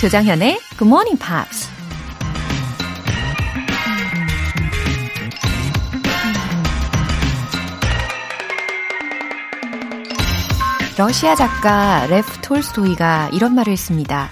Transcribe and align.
조장현의 0.00 0.60
Good 0.78 0.84
Morning 0.84 1.18
Pops. 1.18 1.68
러시아 10.98 11.34
작가 11.34 12.06
레프 12.06 12.40
톨스토이가 12.40 13.30
이런 13.32 13.54
말을 13.54 13.72
했습니다. 13.72 14.30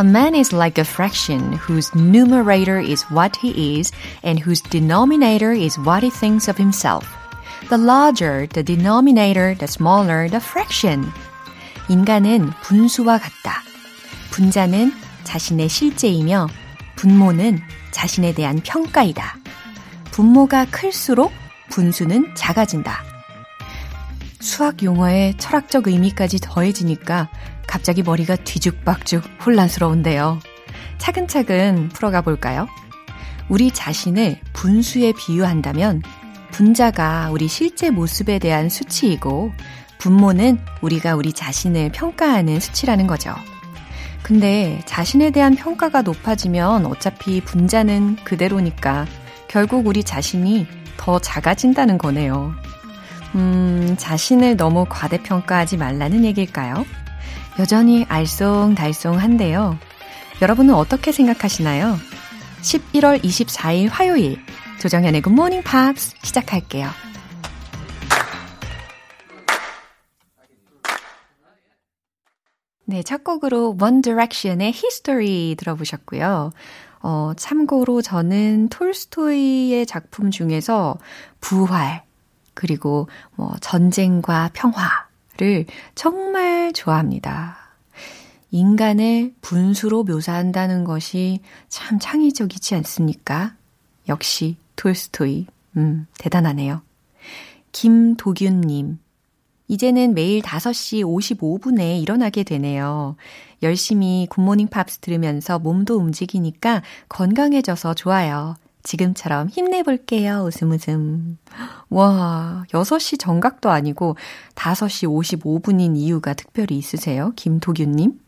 A 0.00 0.04
man 0.04 0.34
is 0.34 0.52
like 0.52 0.82
a 0.82 0.84
fraction 0.84 1.52
whose 1.54 1.90
numerator 1.96 2.80
is 2.80 3.06
what 3.12 3.38
he 3.40 3.78
is 3.78 3.92
and 4.24 4.42
whose 4.42 4.60
denominator 4.70 5.52
is 5.52 5.78
what 5.78 6.04
he 6.04 6.10
thinks 6.10 6.50
of 6.50 6.60
himself. 6.60 7.06
The 7.68 7.80
larger 7.80 8.48
the 8.48 8.64
denominator, 8.64 9.54
the 9.56 9.68
smaller 9.68 10.28
the 10.28 10.40
fraction. 10.40 11.12
인간은 11.88 12.50
분수와 12.62 13.18
같다. 13.18 13.67
분자는 14.31 14.93
자신의 15.23 15.69
실제이며 15.69 16.47
분모는 16.95 17.59
자신에 17.91 18.33
대한 18.33 18.59
평가이다. 18.63 19.37
분모가 20.11 20.65
클수록 20.65 21.31
분수는 21.69 22.33
작아진다. 22.35 23.03
수학 24.39 24.83
용어의 24.83 25.37
철학적 25.37 25.87
의미까지 25.87 26.39
더해지니까 26.41 27.29
갑자기 27.67 28.01
머리가 28.01 28.35
뒤죽박죽 28.35 29.23
혼란스러운데요. 29.45 30.39
차근차근 30.97 31.89
풀어가 31.89 32.21
볼까요? 32.21 32.67
우리 33.47 33.71
자신을 33.71 34.39
분수에 34.53 35.13
비유한다면 35.13 36.01
분자가 36.51 37.29
우리 37.31 37.47
실제 37.47 37.89
모습에 37.89 38.39
대한 38.39 38.69
수치이고 38.69 39.51
분모는 39.99 40.59
우리가 40.81 41.15
우리 41.15 41.33
자신을 41.33 41.91
평가하는 41.91 42.59
수치라는 42.59 43.07
거죠. 43.07 43.35
근데 44.23 44.81
자신에 44.85 45.31
대한 45.31 45.55
평가가 45.55 46.01
높아지면 46.01 46.85
어차피 46.85 47.41
분자는 47.41 48.17
그대로니까 48.23 49.07
결국 49.47 49.87
우리 49.87 50.03
자신이 50.03 50.67
더 50.97 51.19
작아진다는 51.19 51.97
거네요. 51.97 52.53
음, 53.35 53.95
자신을 53.97 54.57
너무 54.57 54.85
과대평가하지 54.89 55.77
말라는 55.77 56.25
얘기일까요? 56.25 56.85
여전히 57.59 58.05
알쏭달쏭한데요. 58.05 59.77
여러분은 60.41 60.73
어떻게 60.73 61.11
생각하시나요? 61.11 61.97
11월 62.61 63.21
24일 63.23 63.89
화요일 63.89 64.39
조정현의 64.79 65.23
Morning 65.25 65.63
Pops 65.69 66.15
시작할게요. 66.21 66.89
네, 72.89 73.03
첫 73.03 73.23
곡으로 73.23 73.77
One 73.79 74.01
Direction의 74.01 74.73
History 74.75 75.55
들어보셨고요. 75.59 76.51
어, 77.03 77.31
참고로 77.37 78.01
저는 78.01 78.69
톨스토이의 78.69 79.85
작품 79.85 80.31
중에서 80.31 80.97
부활, 81.39 82.03
그리고 82.55 83.07
뭐 83.35 83.53
전쟁과 83.61 84.49
평화를 84.53 85.67
정말 85.93 86.73
좋아합니다. 86.73 87.57
인간을 88.49 89.35
분수로 89.41 90.03
묘사한다는 90.03 90.83
것이 90.83 91.41
참 91.67 91.99
창의적이지 91.99 92.73
않습니까? 92.73 93.53
역시 94.07 94.57
톨스토이. 94.75 95.45
음, 95.77 96.07
대단하네요. 96.17 96.81
김도균님. 97.71 98.97
이제는 99.69 100.15
매일 100.15 100.41
5시 100.41 101.03
55분에 101.03 102.01
일어나게 102.01 102.43
되네요. 102.43 103.15
열심히 103.61 104.27
굿모닝 104.29 104.67
팝스 104.67 104.97
들으면서 104.97 105.59
몸도 105.59 105.95
움직이니까 105.95 106.81
건강해져서 107.07 107.93
좋아요. 107.93 108.55
지금처럼 108.81 109.49
힘내볼게요. 109.49 110.43
웃음 110.45 110.71
웃음. 110.71 111.37
와, 111.89 112.65
6시 112.71 113.19
정각도 113.19 113.69
아니고 113.69 114.15
5시 114.55 115.07
55분인 115.07 115.95
이유가 115.95 116.33
특별히 116.33 116.77
있으세요? 116.77 117.31
김도균님? 117.35 118.19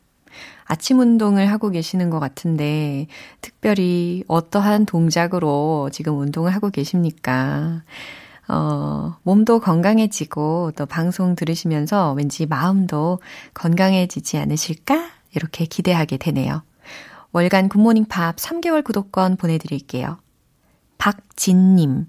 아침 0.66 1.00
운동을 1.00 1.50
하고 1.50 1.70
계시는 1.70 2.10
것 2.10 2.20
같은데, 2.20 3.08
특별히 3.42 4.24
어떠한 4.28 4.86
동작으로 4.86 5.90
지금 5.92 6.20
운동을 6.20 6.54
하고 6.54 6.70
계십니까? 6.70 7.82
어, 8.54 9.16
몸도 9.24 9.62
건강해지고 9.62 10.74
또 10.76 10.86
방송 10.86 11.36
들으시면서 11.36 12.12
왠지 12.12 12.46
마음도 12.46 13.20
건강해지지 13.54 14.38
않으실까? 14.38 15.10
이렇게 15.34 15.64
기대하게 15.64 16.18
되네요. 16.18 16.62
월간 17.32 17.70
굿모닝 17.70 18.06
팝 18.10 18.36
3개월 18.36 18.84
구독권 18.84 19.38
보내드릴게요. 19.38 20.20
박진님. 20.98 22.08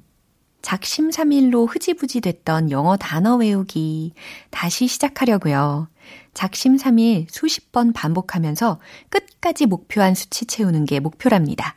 작심삼일로 0.62 1.66
흐지부지 1.66 2.20
됐던 2.20 2.72
영어 2.72 2.96
단어 2.96 3.36
외우기 3.36 4.12
다시 4.50 4.88
시작하려고요. 4.88 5.88
작심삼일 6.34 7.28
수십 7.30 7.70
번 7.70 7.92
반복하면서 7.92 8.80
끝까지 9.10 9.66
목표한 9.66 10.16
수치 10.16 10.46
채우는 10.46 10.86
게 10.86 10.98
목표랍니다. 10.98 11.76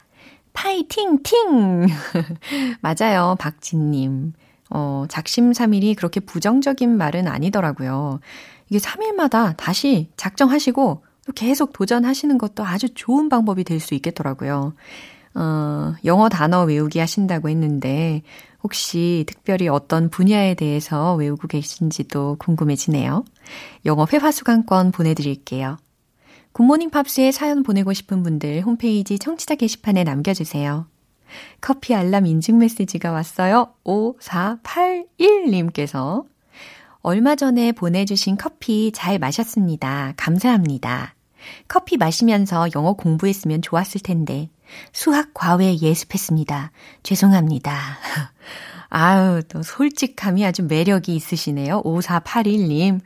파이팅 0.53 1.21
팅! 1.21 1.87
맞아요, 2.81 3.35
박진님. 3.37 4.33
어, 4.69 5.05
작심삼일이 5.09 5.95
그렇게 5.95 6.19
부정적인 6.19 6.97
말은 6.97 7.27
아니더라고요. 7.27 8.19
이게 8.69 8.79
3일마다 8.79 9.55
다시 9.57 10.09
작정하시고 10.17 11.03
계속 11.35 11.73
도전하시는 11.73 12.37
것도 12.37 12.63
아주 12.65 12.93
좋은 12.93 13.29
방법이 13.29 13.63
될 13.63 13.79
수 13.79 13.93
있겠더라고요. 13.95 14.73
어, 15.35 15.93
영어 16.05 16.29
단어 16.29 16.63
외우기 16.63 16.99
하신다고 16.99 17.49
했는데 17.49 18.23
혹시 18.63 19.25
특별히 19.27 19.67
어떤 19.67 20.09
분야에 20.09 20.55
대해서 20.55 21.13
외우고 21.15 21.47
계신지도 21.47 22.37
궁금해지네요. 22.39 23.25
영어 23.85 24.07
회화 24.11 24.31
수강권 24.31 24.91
보내드릴게요. 24.91 25.77
굿모닝 26.53 26.89
팝스에 26.89 27.31
사연 27.31 27.63
보내고 27.63 27.93
싶은 27.93 28.23
분들 28.23 28.61
홈페이지 28.61 29.19
청취자 29.19 29.55
게시판에 29.55 30.03
남겨주세요. 30.05 30.87
커피 31.61 31.95
알람 31.95 32.25
인증 32.25 32.57
메시지가 32.59 33.11
왔어요. 33.11 33.73
5481님께서 33.83 36.25
얼마 37.01 37.35
전에 37.35 37.71
보내주신 37.71 38.35
커피 38.37 38.91
잘 38.93 39.19
마셨습니다. 39.19 40.13
감사합니다. 40.17 41.15
커피 41.67 41.97
마시면서 41.97 42.69
영어 42.75 42.93
공부했으면 42.93 43.61
좋았을 43.61 44.01
텐데 44.01 44.49
수학 44.91 45.33
과외 45.33 45.77
예습했습니다. 45.77 46.71
죄송합니다. 47.03 47.79
아유, 48.89 49.41
또 49.49 49.61
솔직함이 49.61 50.45
아주 50.45 50.63
매력이 50.63 51.15
있으시네요. 51.15 51.83
5481님. 51.83 53.01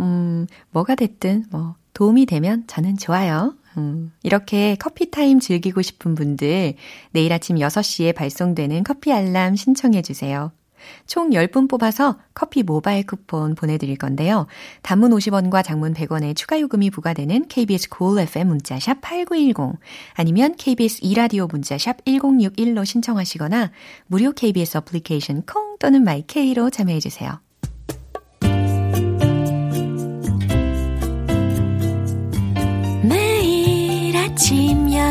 음, 0.00 0.46
뭐가 0.70 0.94
됐든 0.94 1.46
뭐 1.50 1.74
도움이 1.94 2.26
되면 2.26 2.64
저는 2.66 2.96
좋아요. 2.96 3.54
음, 3.76 4.12
이렇게 4.22 4.76
커피 4.78 5.10
타임 5.10 5.40
즐기고 5.40 5.82
싶은 5.82 6.14
분들 6.14 6.74
내일 7.10 7.32
아침 7.32 7.56
6시에 7.56 8.14
발송되는 8.14 8.84
커피 8.84 9.12
알람 9.12 9.56
신청해 9.56 10.02
주세요. 10.02 10.52
총 11.06 11.30
10분 11.30 11.68
뽑아서 11.68 12.18
커피 12.34 12.62
모바일 12.62 13.06
쿠폰 13.06 13.54
보내드릴 13.54 13.96
건데요. 13.96 14.46
단문 14.82 15.12
50원과 15.12 15.64
장문 15.64 15.94
100원의 15.94 16.36
추가 16.36 16.60
요금이 16.60 16.90
부과되는 16.90 17.48
KBS 17.48 17.88
cool 17.96 18.20
FM 18.20 18.48
문자샵 18.48 19.00
8910 19.00 19.78
아니면 20.14 20.56
KBS 20.56 21.00
이라디오 21.02 21.46
문자샵 21.46 22.04
1061로 22.04 22.84
신청하시거나 22.84 23.70
무료 24.06 24.32
KBS 24.32 24.78
어플리케이션 24.78 25.42
콩 25.42 25.76
또는 25.78 26.02
마이케이로 26.04 26.70
참여해주세요. 26.70 27.40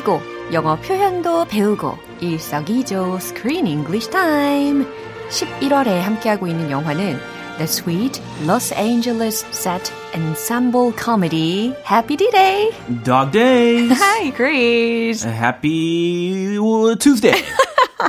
즐기고 0.00 0.20
영어 0.52 0.76
표현도 0.76 1.46
배우고 1.46 1.96
일석이조 2.20 3.16
Screen 3.16 3.66
English 3.66 4.10
Time. 4.10 4.86
11월에 5.28 6.00
함께하고 6.00 6.46
있는 6.46 6.70
영화는 6.70 7.18
The 7.58 7.64
Sweet 7.64 8.20
Los 8.44 8.74
Angeles 8.74 9.44
Set 9.52 9.92
Ensemble 10.14 10.92
Comedy 10.96 11.74
Happy 11.88 12.16
D-Day. 12.16 12.70
Dog 13.04 13.30
Days. 13.32 13.92
Hi, 13.92 14.32
Chris. 14.34 15.26
Happy 15.26 16.56
Tuesday. 16.98 17.42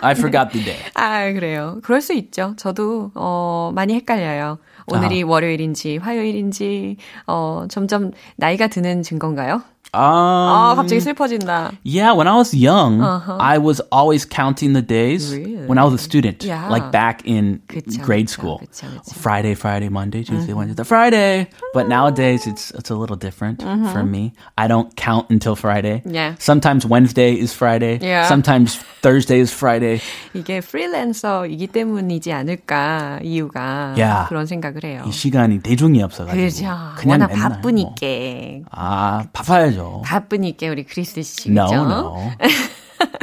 I 0.02 0.14
forgot 0.14 0.52
the 0.52 0.64
day. 0.64 0.80
아, 0.96 1.32
그래요. 1.32 1.80
그럴 1.84 2.02
수 2.02 2.14
있죠. 2.14 2.54
저도, 2.58 3.12
어, 3.14 3.72
많이 3.76 3.94
헷갈려요. 3.94 4.58
오늘이 4.88 5.24
아하. 5.24 5.32
월요일인지 5.32 5.98
화요일인지, 5.98 6.98
어, 7.28 7.66
점점 7.70 8.12
나이가 8.38 8.68
드는 8.68 9.04
증거인가요? 9.04 9.62
Um, 9.95 10.03
아, 10.03 10.75
갑자기 10.77 11.01
슬퍼진다. 11.01 11.73
Yeah, 11.83 12.13
when 12.13 12.29
I 12.29 12.37
was 12.37 12.53
young, 12.53 13.01
I 13.01 13.57
was 13.57 13.81
always 13.91 14.27
counting 14.29 14.75
the 14.75 14.83
days 14.83 15.33
Really? 15.33 15.65
when 15.65 15.79
I 15.79 15.85
was 15.85 15.95
a 15.95 15.99
student, 16.03 16.45
Yeah. 16.45 16.69
like 16.69 16.93
back 16.93 17.23
in 17.25 17.63
그쵸, 17.67 18.03
grade 18.05 18.27
그쵸, 18.29 18.33
school. 18.37 18.59
그쵸, 18.61 18.87
그쵸. 18.93 19.15
Friday, 19.17 19.55
Friday, 19.55 19.89
Monday, 19.89 20.23
Tuesday, 20.23 20.53
Wednesday, 20.53 20.85
Friday. 20.85 21.49
But 21.73 21.89
nowadays, 21.89 22.47
it's 22.47 22.73
it's 22.77 22.91
a 22.91 22.95
little 22.99 23.17
different 23.17 23.63
for 23.63 24.05
me. 24.05 24.35
I 24.59 24.69
don't 24.69 24.93
count 24.97 25.31
until 25.31 25.57
Friday. 25.57 26.03
Yeah. 26.05 26.35
Sometimes 26.41 26.85
Wednesday 26.85 27.33
is 27.33 27.55
Friday. 27.57 27.97
Yeah. 28.03 28.29
Sometimes 28.29 28.77
Thursday 29.01 29.41
is 29.41 29.49
Friday. 29.55 30.03
이게 30.35 30.61
프리랜서이기 30.61 31.69
때문이지 31.69 32.35
않을까, 32.35 33.21
이유가. 33.23 33.95
Yeah. 33.97 34.29
그런 34.29 34.45
생각을 34.45 34.85
해요. 34.85 35.05
이 35.09 35.13
시간이 35.13 35.61
대중이 35.63 36.03
없어가지고 36.03 36.37
그죠. 36.37 36.67
그냥 36.99 37.23
워낙 37.23 37.27
맨날 37.33 37.49
뭐. 37.49 37.57
바쁘니까. 37.57 38.69
아 38.73 39.25
바빠야죠. 39.33 39.80
바쁘니까 40.04 40.68
우리 40.68 40.84
크리스 40.84 41.22
씨. 41.24 41.50
No, 41.50 41.66
그죠? 41.66 41.76
no. 41.82 42.32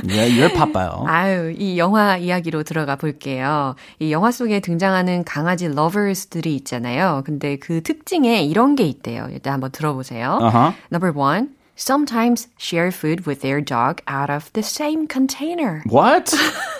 Yeah, 0.04 0.28
you're 0.28 0.52
바빠요. 0.52 1.04
아유, 1.06 1.54
이 1.56 1.78
영화 1.78 2.16
이야기로 2.16 2.64
들어가 2.64 2.96
볼게요. 2.96 3.76
이 4.00 4.10
영화 4.10 4.30
속에 4.32 4.60
등장하는 4.60 5.24
강아지 5.24 5.68
러버스들이 5.68 6.56
있잖아요. 6.56 7.22
근데 7.24 7.56
그 7.56 7.82
특징에 7.82 8.42
이런 8.42 8.74
게 8.74 8.84
있대요. 8.84 9.28
일단 9.30 9.54
한번 9.54 9.70
들어보세요. 9.70 10.38
Uh-huh. 10.40 10.72
Number 10.90 11.12
one, 11.12 11.50
sometimes 11.76 12.48
share 12.58 12.90
food 12.90 13.26
with 13.26 13.40
their 13.40 13.60
dog 13.60 14.02
out 14.08 14.30
of 14.30 14.50
the 14.52 14.62
same 14.62 15.06
container. 15.06 15.82
What? 15.86 16.34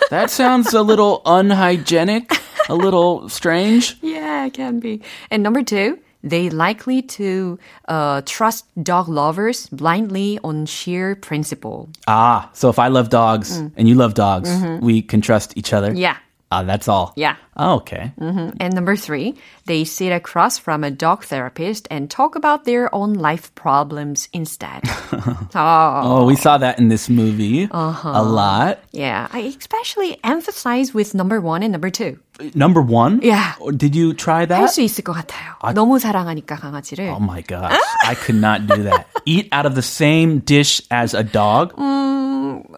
That 0.09 0.29
sounds 0.29 0.73
a 0.73 0.81
little 0.81 1.21
unhygienic, 1.25 2.35
a 2.67 2.75
little 2.75 3.29
strange. 3.29 3.95
Yeah, 4.01 4.47
it 4.47 4.53
can 4.53 4.79
be. 4.81 5.01
And 5.31 5.41
number 5.41 5.63
two, 5.63 5.99
they 6.23 6.49
likely 6.49 7.01
to 7.01 7.57
uh, 7.87 8.21
trust 8.25 8.65
dog 8.83 9.07
lovers 9.07 9.67
blindly 9.67 10.39
on 10.43 10.65
sheer 10.65 11.15
principle. 11.15 11.89
Ah, 12.07 12.49
so 12.53 12.69
if 12.69 12.77
I 12.79 12.87
love 12.89 13.09
dogs 13.09 13.57
and 13.77 13.87
you 13.87 13.95
love 13.95 14.13
dogs, 14.13 14.49
we 14.81 15.01
can 15.01 15.21
trust 15.21 15.57
each 15.57 15.73
other. 15.73 15.93
Yeah. 15.93 16.17
Ah, 16.51 16.63
that's 16.63 16.87
all. 16.87 17.13
Yeah. 17.15 17.35
Oh, 17.56 17.78
okay. 17.80 18.12
Mhm. 18.18 18.54
And 18.58 18.74
number 18.74 18.96
three, 18.96 19.34
they 19.66 19.84
sit 19.84 20.10
across 20.12 20.58
from 20.58 20.82
a 20.82 20.90
dog 20.90 21.22
therapist 21.24 21.86
and 21.90 22.10
talk 22.10 22.34
about 22.34 22.64
their 22.64 22.90
own 22.94 23.14
life 23.14 23.54
problems 23.54 24.28
instead. 24.34 24.82
oh, 25.54 26.00
Oh, 26.02 26.24
we 26.26 26.34
saw 26.36 26.58
that 26.58 26.78
in 26.78 26.88
this 26.88 27.08
movie 27.08 27.68
a 27.70 28.22
lot. 28.22 28.78
yeah. 28.92 29.28
I 29.32 29.40
especially 29.56 30.18
emphasize 30.24 30.92
with 30.92 31.14
number 31.14 31.40
one 31.40 31.62
and 31.62 31.70
number 31.72 31.90
two. 31.90 32.18
Number 32.54 32.82
one. 32.82 33.20
Yeah. 33.22 33.54
Oh, 33.62 33.70
Did 33.70 33.94
you 33.94 34.12
try 34.12 34.42
할 34.46 34.48
that? 34.48 34.70
수 34.74 34.82
있을 34.82 35.04
것 35.04 35.12
같아요. 35.14 35.54
너무 35.74 36.00
사랑하니까 36.00 36.56
강아지를. 36.56 37.14
Oh 37.14 37.20
my 37.22 37.42
gosh, 37.46 37.78
I 38.04 38.16
could 38.16 38.34
not 38.42 38.66
do 38.66 38.82
that. 38.90 39.06
Eat 39.24 39.46
out 39.54 39.66
of 39.66 39.74
the 39.78 39.82
same 39.86 40.40
dish 40.40 40.82
as 40.90 41.14
a 41.14 41.22
dog. 41.22 41.72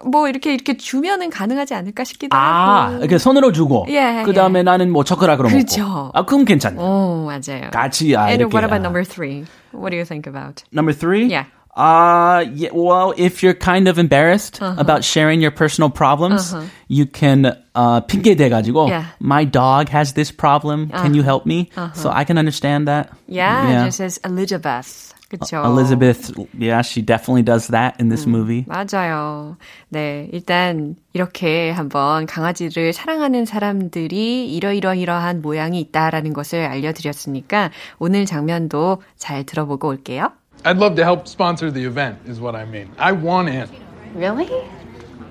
뭐 0.05 0.29
이렇게 0.29 0.53
이렇게 0.55 0.77
주면은 0.77 1.31
가능하지 1.31 1.75
않을까 1.75 2.05
싶기도 2.05 2.37
아, 2.37 2.87
하고. 2.89 2.99
이렇게 2.99 3.19
손으로 3.19 3.53
주고. 3.53 3.87
예, 3.89 4.23
그 4.25 4.33
다음에 4.33 4.60
나는 4.61 4.91
뭐 4.91 5.05
젓가락으로 5.05 5.49
그죠. 5.49 5.83
먹고. 5.87 6.11
아, 6.15 6.25
그럼 6.25 6.45
괜찮네. 6.45 6.77
오, 6.81 7.27
맞아요. 7.27 7.71
같이 7.73 8.15
아, 8.17 8.29
And 8.29 8.43
이렇게. 8.45 8.53
what 8.55 8.65
about 8.65 8.81
아. 8.81 8.83
number 8.83 9.05
three? 9.05 9.45
What 9.73 9.91
do 9.91 9.97
you 9.97 10.05
think 10.05 10.27
about? 10.27 10.63
Number 10.73 10.93
three? 10.93 11.27
Yeah. 11.29 11.45
Uh, 11.77 12.43
yeah, 12.55 12.71
well, 12.73 13.13
if 13.19 13.43
you're 13.43 13.53
kind 13.53 13.87
of 13.87 13.99
embarrassed 13.99 14.63
about 14.63 15.05
sharing 15.05 15.43
your 15.43 15.51
personal 15.51 15.91
problems, 15.91 16.55
you 16.89 17.05
can 17.05 17.53
uh, 17.75 18.01
핑계 18.01 18.35
대가지고, 18.35 18.89
Yeah. 18.89 19.05
my 19.21 19.45
dog 19.45 19.91
has 19.91 20.15
this 20.15 20.33
problem. 20.33 20.89
Can 20.89 21.13
you 21.13 21.23
help 21.23 21.45
me? 21.45 21.69
So 21.93 22.09
I 22.11 22.25
can 22.25 22.39
understand 22.39 22.89
that. 22.89 23.11
Yeah, 23.29 23.85
just 23.85 24.01
as 24.01 24.19
Elizabeth. 24.25 25.13
그쵸. 25.31 25.63
Elizabeth, 25.65 26.33
yeah, 26.59 26.83
she 26.83 27.03
definitely 27.03 27.43
does 27.43 27.69
that 27.69 27.97
in 28.01 28.09
this 28.09 28.27
movie. 28.27 28.65
맞아요. 28.69 29.57
네, 29.89 30.29
일단 30.33 30.97
이렇게 31.13 31.71
한번 31.71 32.27
강아지를 32.27 32.93
사랑하는 32.93 33.45
사람들이 33.45 34.55
이러이러이러한 34.55 35.43
모양이 35.43 35.81
있다라는 35.81 36.33
것을 36.33 36.65
알려드렸으니까 36.67 37.71
오늘 37.99 38.27
장면도 38.27 39.03
잘 39.17 39.45
들어보고 39.45 39.89
올게요. 39.89 40.33
I'd 40.65 40.79
love 40.79 40.97
to 40.97 41.05
help 41.05 41.27
sponsor 41.29 41.71
the 41.71 41.85
event, 41.87 42.19
is 42.27 42.41
what 42.41 42.57
I 42.57 42.65
mean. 42.65 42.89
I 42.99 43.13
want 43.13 43.49
in. 43.49 43.69
Really? 44.15 44.49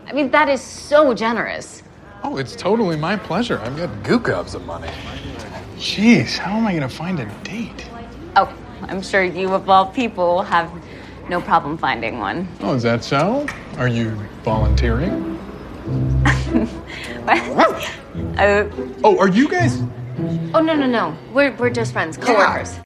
I 0.07 0.13
mean, 0.13 0.31
that 0.31 0.49
is 0.49 0.61
so 0.61 1.13
generous. 1.13 1.83
Oh, 2.23 2.37
it's 2.37 2.55
totally 2.55 2.97
my 2.97 3.17
pleasure. 3.17 3.59
I've 3.59 3.77
got 3.77 3.89
goo 4.03 4.19
gobs 4.19 4.55
of 4.55 4.65
money. 4.65 4.89
Jeez, 5.77 6.37
how 6.37 6.57
am 6.57 6.65
I 6.65 6.71
going 6.71 6.87
to 6.87 6.89
find 6.89 7.19
a 7.19 7.25
date? 7.43 7.87
Oh, 8.35 8.49
I'm 8.88 9.02
sure 9.02 9.22
you, 9.22 9.52
of 9.52 9.68
all 9.68 9.86
people, 9.86 10.42
have 10.42 10.70
no 11.28 11.40
problem 11.40 11.78
finding 11.78 12.18
one. 12.18 12.48
Oh, 12.60 12.74
is 12.74 12.82
that 12.82 13.04
so? 13.04 13.46
Are 13.78 13.88
you 13.88 14.10
volunteering? 14.42 15.38
Uh, 18.38 18.68
Oh, 19.04 19.18
are 19.18 19.28
you 19.28 19.48
guys? 19.48 19.80
oh, 20.54 20.60
no, 20.60 20.74
no, 20.74 20.86
no. 20.86 21.16
We're, 21.32 21.52
we're 21.56 21.70
just 21.70 21.92
friends, 21.92 22.16
coworkers. 22.16 22.78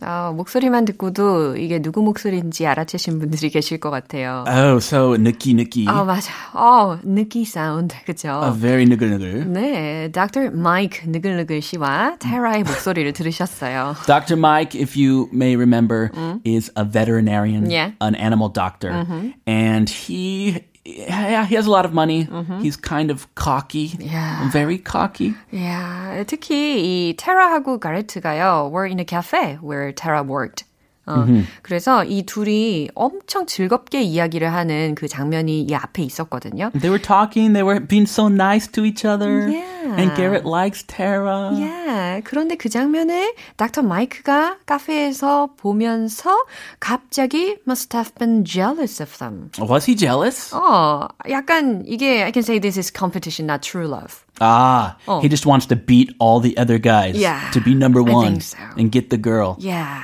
아, 0.00 0.32
목소리만 0.34 0.84
듣고도 0.86 1.56
이게 1.56 1.80
누구 1.80 2.02
목소리인지 2.02 2.66
알아채신 2.66 3.20
분들이 3.20 3.50
계실 3.50 3.78
것 3.78 3.90
같아요. 3.90 4.44
Oh, 4.48 4.76
so 4.78 5.16
느끼 5.16 5.54
느끼. 5.54 5.84
아, 5.88 6.02
맞아. 6.02 6.32
어, 6.54 6.98
느끼 7.04 7.44
사운드. 7.44 7.94
그죠? 8.04 8.40
A 8.44 8.58
very 8.58 8.84
느글느글. 8.86 9.46
네, 9.52 10.10
Dr. 10.10 10.46
Mike 10.52 11.02
느글느글 11.06 11.62
씨와 11.62 12.16
테라의 12.18 12.64
목소리를 12.64 13.12
들으셨어요. 13.12 13.94
Dr. 14.06 14.34
Mike, 14.36 14.74
if 14.80 14.96
you 15.00 15.28
may 15.32 15.54
remember, 15.54 16.10
is 16.44 16.72
a 16.76 16.84
veterinarian, 16.84 17.70
Yeah. 17.70 17.92
an 18.00 18.16
animal 18.16 18.52
doctor, 18.52 19.06
and 19.46 19.88
he. 19.88 20.64
Yeah, 20.85 21.45
he 21.45 21.55
has 21.55 21.67
a 21.67 21.69
lot 21.69 21.85
of 21.85 21.93
money. 21.93 22.27
He's 22.61 22.77
kind 22.77 23.11
of 23.11 23.27
cocky. 23.35 23.91
Yeah. 23.99 24.49
Very 24.51 24.77
cocky. 24.77 25.33
야, 25.53 26.23
특히 26.25 26.79
이 27.09 27.15
테라하고 27.17 27.79
가레트가요, 27.79 28.71
were 28.71 28.85
in 28.85 28.99
a 28.99 29.05
cafe 29.05 29.57
where 29.61 29.91
Tara 29.91 30.23
worked. 30.23 30.63
어, 31.07 31.25
그래서 31.61 32.03
이 32.03 32.23
둘이 32.23 32.89
엄청 32.93 33.45
즐겁게 33.45 34.01
이야기를 34.01 34.51
하는 34.51 34.93
그 34.93 35.07
장면이 35.07 35.61
이 35.61 35.73
앞에 35.73 36.03
있었거든요. 36.03 36.71
They 36.73 36.89
were 36.89 37.01
talking, 37.01 37.53
they 37.53 37.63
were 37.63 37.79
being 37.79 38.05
so 38.05 38.27
nice 38.27 38.67
to 38.71 38.83
each 38.83 39.05
other. 39.05 39.49
Yeah. 39.49 39.70
And 39.81 40.13
Garrett 40.15 40.45
likes 40.45 40.83
Tara. 40.85 41.51
예, 41.59 42.21
그런데 42.23 42.55
그 42.55 42.69
장면을 42.69 43.33
닥터 43.55 43.81
마이크가 43.81 44.57
카페에서 44.65 45.49
보면서 45.57 46.35
갑자기 46.79 47.57
must 47.67 47.95
have 47.95 48.13
been 48.15 48.43
jealous 48.45 49.01
of 49.01 49.17
them. 49.17 49.49
Was 49.59 49.89
he 49.89 49.95
jealous? 49.95 50.53
어, 50.53 51.07
약간 51.29 51.83
이게 51.87 52.23
I 52.23 52.31
can 52.31 52.43
say 52.43 52.59
this 52.59 52.77
is 52.77 52.91
competition, 52.91 53.45
not 53.47 53.61
true 53.61 53.87
love. 53.87 54.23
Ah, 54.39 54.97
he 55.21 55.27
just 55.29 55.47
wants 55.47 55.65
to 55.65 55.75
beat 55.75 56.13
all 56.19 56.39
the 56.39 56.55
other 56.57 56.77
guys 56.77 57.15
Yeah, 57.17 57.49
to 57.53 57.59
be 57.59 57.73
number 57.73 58.01
I 58.07 58.13
one 58.13 58.25
think 58.39 58.43
so. 58.43 58.57
and 58.77 58.91
get 58.91 59.09
the 59.09 59.17
girl. 59.17 59.55
Yeah. 59.59 60.03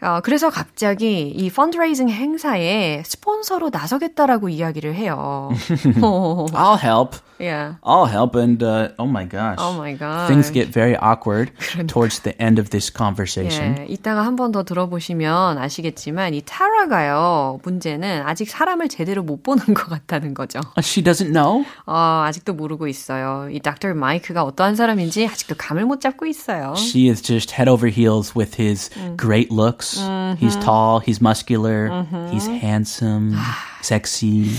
어, 0.00 0.20
그래서 0.22 0.48
갑자기 0.50 1.28
이 1.28 1.50
펀드레이징 1.50 2.08
행사에 2.08 3.02
스폰서로 3.04 3.68
나서겠다라고 3.70 4.48
이야기를 4.48 4.94
해요. 4.94 5.50
어, 6.02 6.46
I'll 6.52 6.78
help. 6.82 7.16
yeah. 7.38 7.74
I'll 7.82 8.06
help. 8.06 8.34
And 8.36 8.62
uh, 8.62 8.88
oh 8.98 9.06
my 9.06 9.17
gosh. 9.18 9.56
Oh 9.58 9.72
my 9.76 9.92
god. 9.96 10.28
Things 10.28 10.50
get 10.50 10.68
very 10.68 10.96
awkward 10.96 11.50
towards 11.86 12.20
the 12.20 12.34
end 12.40 12.58
of 12.58 12.70
this 12.70 12.90
conversation. 12.90 13.76
예, 13.78 13.86
이따가 13.88 14.22
한 14.24 14.36
번 14.36 14.52
더 14.52 14.62
들어보시면 14.64 15.58
아시겠지만 15.58 16.34
이 16.34 16.42
타라가요 16.44 17.60
문제는 17.62 18.22
아직 18.26 18.48
사람을 18.50 18.88
제대로 18.88 19.22
못 19.22 19.42
보는 19.42 19.74
것 19.74 19.88
같다는 19.88 20.34
거죠. 20.34 20.60
Uh, 20.76 20.82
She 20.82 21.02
doesn't 21.02 21.32
know? 21.32 21.64
어, 21.86 22.22
아직도 22.26 22.54
모르고 22.54 22.86
있어요. 22.88 23.48
이 23.50 23.60
닥터 23.60 23.94
마이크가 23.94 24.42
어떠한 24.44 24.76
사람인지 24.76 25.26
아직도 25.26 25.54
감을 25.56 25.84
못 25.86 26.00
잡고 26.00 26.26
있어요. 26.26 26.74
She 26.76 27.08
is 27.08 27.22
just 27.22 27.52
head 27.54 27.68
over 27.70 27.88
heels 27.90 28.34
with 28.36 28.60
his 28.60 28.90
great 29.16 29.50
looks. 29.52 29.98
He's 30.38 30.56
tall, 30.62 31.00
he's 31.00 31.20
muscular, 31.20 31.88
he's 32.30 32.46
handsome, 32.46 33.36
sexy. 33.82 34.50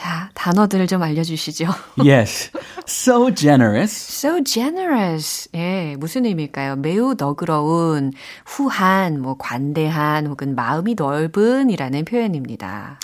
자, 0.00 0.30
단어들을 0.32 0.86
좀 0.86 1.02
알려주시죠. 1.02 1.66
Yes. 2.02 2.50
so 2.88 3.30
generous. 3.34 3.92
So 3.92 4.42
generous. 4.42 5.46
예, 5.54 5.94
무슨 5.98 6.24
의미일까요? 6.24 6.76
매우 6.76 7.14
너그러운, 7.18 8.12
후한, 8.46 9.20
뭐 9.20 9.36
관대한 9.38 10.26
혹은 10.26 10.54
마음이 10.54 10.94
넓은 10.96 11.68
이라는 11.68 12.06
표현입니다. 12.06 12.98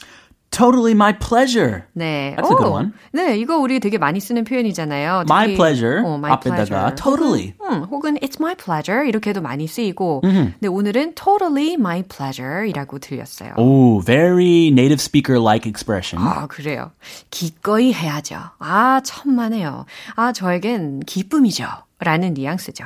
Totally 0.56 0.91
my 0.91 1.13
pleasure. 1.13 1.86
네. 1.94 2.36
That's 2.38 2.51
a 2.51 2.56
good 2.58 2.70
one. 2.70 2.91
네, 3.13 3.38
이거 3.38 3.58
우리 3.58 3.80
되게 3.80 3.98
많이 3.98 4.20
쓰는 4.20 4.44
표현이잖아요. 4.44 5.24
My 5.30 5.48
특히, 5.48 5.56
pleasure. 5.56 6.03
어, 6.03 6.15
my 6.18 6.34
앞에다가 6.34 6.65
pleasure. 6.65 6.96
totally. 6.96 7.53
혹은, 7.58 7.72
음, 7.72 7.84
혹은 7.89 8.18
it's 8.20 8.36
my 8.38 8.53
pleasure 8.56 9.08
이렇게도 9.08 9.41
많이 9.41 9.65
쓰이고 9.65 10.20
근데 10.22 10.68
오늘은 10.68 11.15
totally 11.15 11.75
my 11.75 12.03
pleasure이라고 12.03 13.00
들렸어요. 13.00 13.53
Oh, 13.56 14.03
very 14.03 14.68
native 14.68 15.00
speaker 15.00 15.39
like 15.39 15.65
expression. 15.65 16.22
아, 16.22 16.48
그래요. 16.48 16.91
기꺼이 17.30 17.94
해야죠. 17.94 18.38
아, 18.60 19.00
천만에요. 19.06 19.86
아, 20.18 20.34
저에겐 20.34 21.00
기쁨이죠. 21.08 21.65
라는 22.00 22.34
뉘앙스죠. 22.34 22.86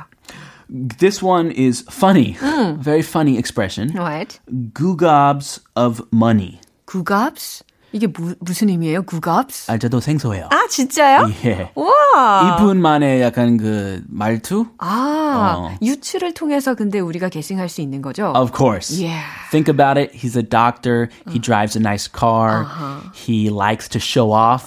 This 0.98 1.24
one 1.24 1.50
is 1.50 1.84
funny. 1.90 2.36
Very 2.80 3.02
funny 3.02 3.36
expression. 3.36 3.90
What? 3.96 4.38
Googobs 4.72 5.60
of 5.74 6.02
money. 6.12 6.60
구갑스? 6.91 7.63
이게 7.91 8.07
무, 8.07 8.35
무슨 8.39 8.69
의미예요? 8.69 9.03
구갑스? 9.03 9.71
아, 9.71 9.77
저도 9.77 9.99
생소해요. 9.99 10.47
아, 10.51 10.67
진짜요? 10.69 11.27
예. 11.45 11.71
와. 11.75 12.57
이분만의 12.57 13.21
약간 13.21 13.57
그 13.57 14.01
말투? 14.07 14.65
아, 14.77 15.55
어. 15.57 15.77
유추를 15.81 16.33
통해서 16.33 16.73
근데 16.73 16.99
우리가 16.99 17.29
게싱할 17.29 17.69
수 17.69 17.81
있는 17.81 18.01
거죠? 18.01 18.31
Of 18.35 18.51
course. 18.55 18.97
Yeah. 19.01 19.23
Think 19.51 19.69
about 19.69 19.99
it. 19.99 20.13
He's 20.13 20.37
a 20.37 20.43
doctor. 20.43 21.09
He 21.29 21.39
drives 21.39 21.75
a 21.75 21.81
nice 21.81 22.07
car. 22.07 22.65
He 23.13 23.49
likes 23.49 23.89
to 23.89 23.99
show 23.99 24.31
off. 24.31 24.65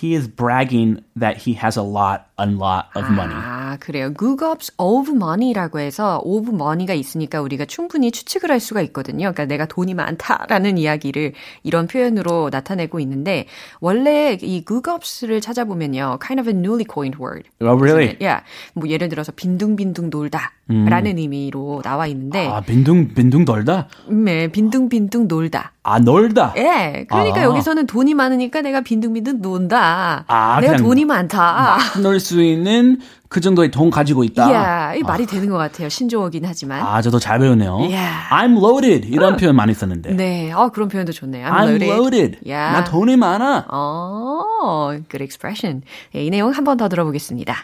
He 0.00 0.14
is 0.14 0.28
bragging 0.28 1.02
that 1.16 1.36
he 1.38 1.54
has 1.54 1.78
a 1.78 1.82
lot, 1.82 2.26
a 2.38 2.46
lot 2.46 2.86
of 2.96 3.08
money. 3.10 3.34
아, 3.34 3.76
그래요. 3.78 4.12
Googobs 4.14 4.72
of 4.78 5.10
money라고 5.10 5.78
해서 5.78 6.20
of 6.24 6.50
money가 6.50 6.94
있으니까 6.94 7.40
우리가 7.40 7.64
충분히 7.66 8.10
추측을 8.10 8.50
할 8.50 8.58
수가 8.60 8.80
있거든요. 8.82 9.32
그러니까 9.32 9.44
내가 9.44 9.66
돈이 9.66 9.94
많다라는 9.94 10.78
이야기를 10.78 11.34
이런 11.62 11.86
표현으로 11.86 12.47
나타내고 12.50 13.00
있는데 13.00 13.46
원래 13.80 14.36
이 14.40 14.64
Googobs를 14.64 15.40
찾아보면요. 15.40 16.18
kind 16.24 16.40
of 16.40 16.48
a 16.48 16.54
newly 16.56 16.84
coined 16.90 17.18
word. 17.22 17.48
Oh, 17.60 17.80
really? 17.80 18.16
야, 18.22 18.42
뭐 18.74 18.88
예를 18.88 19.08
들어서 19.08 19.32
빈둥빈둥 19.32 20.10
놀다라는 20.10 21.18
의미로 21.18 21.82
나와 21.82 22.06
있는데 22.08 22.46
아, 22.48 22.60
빈둥, 22.60 23.14
빈둥 23.14 23.44
돌다? 23.44 23.88
네, 24.08 24.48
빈둥빈둥 24.48 25.28
놀다. 25.28 25.72
아, 25.82 25.98
놀다. 25.98 26.52
예, 26.56 27.06
그러니까 27.08 27.40
아. 27.40 27.44
여기서는 27.44 27.86
돈이 27.86 28.12
많으니까 28.14 28.60
내가 28.60 28.82
빈둥빈둥 28.82 29.40
논다. 29.40 30.24
아, 30.28 30.60
내가 30.60 30.76
돈이 30.76 31.04
많다. 31.06 31.78
놀 32.02 32.20
수 32.20 32.42
있는 32.42 33.00
그 33.28 33.40
정도의 33.40 33.70
돈 33.70 33.90
가지고 33.90 34.24
있다. 34.24 34.50
이야, 34.50 34.94
이 34.94 35.02
말이 35.02 35.26
되는 35.26 35.48
것 35.50 35.58
같아요. 35.58 35.88
신조어긴 35.90 36.44
하지만. 36.46 36.80
아, 36.80 37.02
저도 37.02 37.18
잘 37.18 37.38
배우네요. 37.38 37.76
Yeah. 37.76 38.28
I'm 38.30 38.56
loaded. 38.56 39.06
이런 39.06 39.36
표현 39.36 39.54
많이 39.54 39.74
썼는데. 39.74 40.12
네, 40.14 40.50
어, 40.52 40.70
그런 40.70 40.88
표현도 40.88 41.12
좋네요. 41.12 41.46
I'm, 41.46 41.52
I'm 41.52 41.68
loaded. 41.82 41.84
loaded. 41.92 42.38
Yeah. 42.46 42.72
나 42.72 42.84
돈이 42.84 43.16
많아. 43.16 43.66
어, 43.68 44.90
good 45.10 45.22
expression. 45.22 45.82
예, 46.14 46.24
이 46.24 46.30
내용 46.30 46.50
한 46.52 46.64
번 46.64 46.78
더 46.78 46.88
들어보겠습니다. 46.88 47.54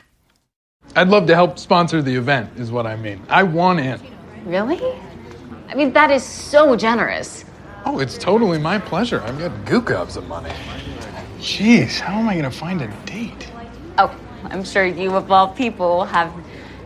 I'd 0.95 1.09
love 1.09 1.27
to 1.27 1.35
help 1.35 1.59
sponsor 1.59 2.03
the 2.05 2.15
event, 2.15 2.51
is 2.61 2.71
what 2.71 2.87
I 2.87 2.95
mean. 2.97 3.21
I 3.31 3.43
want 3.43 3.81
in. 3.81 3.99
Really? 4.47 4.79
I 5.71 5.75
mean, 5.75 5.95
that 5.95 6.13
is 6.13 6.23
so 6.23 6.77
generous. 6.77 7.45
Oh, 7.87 8.01
it's 8.01 8.19
totally 8.19 8.59
my 8.59 8.79
pleasure. 8.79 9.23
I've 9.27 9.39
got 9.39 9.51
gookobs 9.65 10.17
of 10.19 10.29
money. 10.29 10.53
Jeez, 11.41 12.01
how 12.01 12.19
am 12.21 12.29
I 12.29 12.35
going 12.35 12.45
to 12.45 12.51
find 12.51 12.83
a 12.83 12.89
date? 13.07 13.49
Oh, 13.99 14.11
I'm 14.52 14.64
sure 14.64 14.86
you, 14.86 15.16
of 15.16 15.32
all 15.32 15.50
people, 15.50 16.06
have 16.06 16.32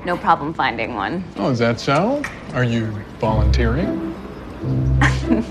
no 0.05 0.17
problem 0.17 0.53
finding 0.53 0.95
one. 0.95 1.23
Oh, 1.38 1.50
is 1.51 1.59
that 1.59 1.79
so? 1.79 2.21
Are 2.53 2.63
you 2.63 2.88
volunteering? 3.19 4.13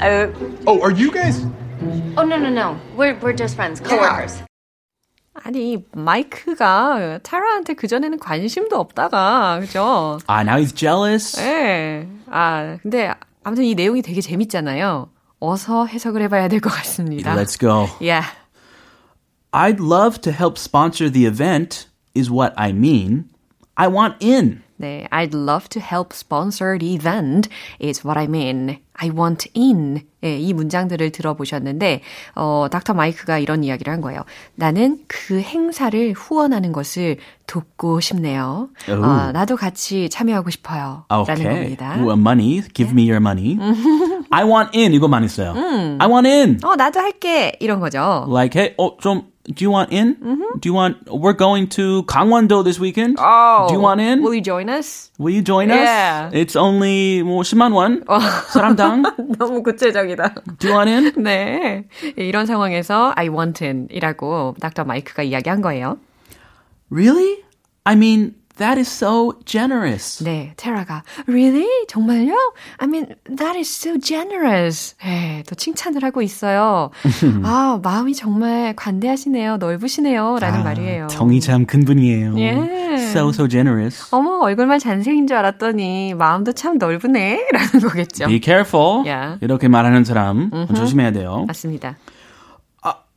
Uh, 0.00 0.26
Oh, 0.66 0.80
are 0.82 0.90
you 0.90 1.10
guys? 1.10 1.44
oh, 2.16 2.22
no, 2.24 2.36
no, 2.36 2.50
no. 2.50 2.76
We're, 2.96 3.16
we're 3.20 3.32
just 3.32 3.54
friends, 3.54 3.80
coworkers. 3.80 4.42
아니, 5.42 5.84
마이크가 5.92 7.20
타라한테 7.22 7.74
그전에는 7.74 8.18
관심도 8.18 8.76
없다가, 8.78 9.60
그죠? 9.60 10.18
Ah, 10.28 10.42
now 10.42 10.56
he's 10.58 10.72
jealous. 10.74 11.40
예. 11.40 12.06
아, 12.30 12.76
근데 12.82 13.14
아무튼 13.42 13.64
이 13.64 13.74
내용이 13.74 14.02
되게 14.02 14.20
재밌잖아요. 14.20 15.08
어서 15.40 15.86
해석을 15.86 16.20
해봐야 16.22 16.48
될 16.48 16.60
것 16.60 16.68
같습니다. 16.70 17.34
Let's 17.34 17.58
go. 17.58 17.86
Yeah. 18.00 18.26
I'd 19.55 19.79
love 19.79 20.19
to 20.21 20.31
help 20.31 20.57
sponsor 20.57 21.09
the 21.09 21.25
event, 21.25 21.87
is 22.13 22.29
what 22.29 22.53
I 22.57 22.73
mean. 22.73 23.29
I 23.77 23.87
want 23.87 24.15
in. 24.19 24.61
네, 24.77 25.07
I'd 25.09 25.33
love 25.33 25.69
to 25.69 25.79
help 25.79 26.11
sponsor 26.13 26.77
the 26.77 26.93
event 26.93 27.47
is 27.79 28.05
what 28.05 28.19
I 28.19 28.25
mean. 28.27 28.79
I 28.97 29.09
want 29.09 29.47
in. 29.55 30.01
예, 30.21 30.37
이 30.37 30.53
문장들을 30.53 31.09
들어보셨는데, 31.11 32.01
어, 32.35 32.67
닥터 32.69 32.93
마이크가 32.93 33.39
이런 33.39 33.63
이야기를 33.63 33.93
한 33.93 34.01
거예요. 34.01 34.23
나는 34.55 34.99
그 35.07 35.39
행사를 35.39 36.11
후원하는 36.11 36.73
것을 36.73 37.15
돕고 37.47 38.01
싶네요. 38.01 38.67
아, 38.89 39.31
나도 39.33 39.55
같이 39.55 40.09
참여하고 40.09 40.49
싶어요. 40.49 41.05
라는 41.09 41.21
Okay. 41.31 41.45
겁니다. 41.45 41.95
Well, 41.97 42.19
money. 42.19 42.61
Give 42.73 42.91
me 42.91 43.09
your 43.09 43.21
money. 43.25 43.57
I 44.31 44.43
want 44.43 44.77
in. 44.77 44.93
이거 44.93 45.07
많이 45.07 45.29
써요. 45.29 45.53
I 45.99 46.07
want 46.09 46.27
in. 46.27 46.59
어, 46.65 46.75
나도 46.75 46.99
할게. 46.99 47.53
이런 47.61 47.79
거죠. 47.79 48.25
Like, 48.29 48.59
hey, 48.59 48.75
oh, 48.77 48.97
좀, 49.01 49.27
do 49.44 49.64
you 49.64 49.70
want 49.70 49.92
in? 49.92 50.14
Do 50.60 50.68
you 50.68 50.74
want, 50.74 50.96
we're 51.10 51.32
going 51.32 51.66
to 51.68 52.04
Gangwon-do 52.04 52.62
this 52.62 52.78
weekend. 52.78 53.16
Oh, 53.18 53.66
Do 53.68 53.74
you 53.74 53.80
want 53.80 54.00
in? 54.00 54.22
Will 54.22 54.34
you 54.34 54.40
join 54.40 54.68
us? 54.68 55.10
Will 55.18 55.34
you 55.34 55.42
join 55.42 55.70
us? 55.70 55.78
Yeah. 55.78 56.30
It's 56.32 56.56
only 56.56 57.22
뭐 57.22 57.42
10만 57.42 57.72
원. 57.72 58.04
사람당. 58.52 59.02
너무 59.38 59.62
구체적이다. 59.62 60.34
Do 60.58 60.68
you 60.68 60.76
want 60.76 60.90
in? 60.90 61.12
네. 61.24 61.84
이런 62.16 62.46
상황에서 62.46 63.12
I 63.16 63.28
want 63.28 63.64
in 63.64 63.88
이라고 63.90 64.54
닥터 64.60 64.84
마이크가 64.84 65.22
이야기한 65.22 65.62
거예요. 65.62 65.98
Really? 66.90 67.38
I 67.84 67.94
mean, 67.94 68.34
that 68.57 68.79
is 68.79 68.87
so 68.89 69.33
generous. 69.45 70.23
네, 70.23 70.53
테라가 70.57 71.03
Really? 71.27 71.67
정말요? 71.87 72.33
I 72.79 72.87
mean, 72.87 73.07
that 73.37 73.57
is 73.57 73.69
so 73.69 73.97
generous. 73.99 74.95
네, 75.03 75.43
또 75.47 75.55
칭찬을 75.55 76.03
하고 76.03 76.21
있어요. 76.21 76.91
아, 77.43 77.79
마음이 77.81 78.13
정말 78.15 78.75
관대하시네요. 78.75 79.57
넓으시네요. 79.57 80.37
라는 80.39 80.63
말이에요. 80.63 81.07
정이 81.07 81.39
참큰 81.41 81.85
분이에요. 81.85 82.39
예. 82.39 82.95
So, 83.11 83.29
so 83.29 83.47
generous. 83.47 84.07
어머, 84.11 84.39
얼굴만 84.39 84.79
잘생긴 84.79 85.27
줄 85.27 85.37
알았더니 85.37 86.13
마음도 86.13 86.53
참 86.53 86.77
넓으네. 86.77 87.47
라는 87.51 87.87
거겠죠. 87.87 88.27
Be 88.27 88.39
careful. 88.41 89.03
Yeah. 89.05 89.37
이렇게 89.41 89.67
말하는 89.67 90.03
사람 90.03 90.49
조심해야 90.75 91.11
돼요. 91.11 91.45
맞습니다. 91.47 91.97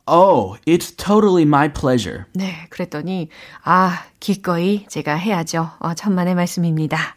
Oh, 0.08 0.58
it's 0.66 0.90
totally 0.94 1.44
my 1.44 1.68
pleasure. 1.68 2.26
네, 2.34 2.66
그랬더니 2.68 3.28
아, 3.64 4.04
기꺼이 4.20 4.86
제가 4.88 5.14
해야죠. 5.14 5.70
어, 5.78 5.94
천만의 5.94 6.34
말씀입니다. 6.34 7.16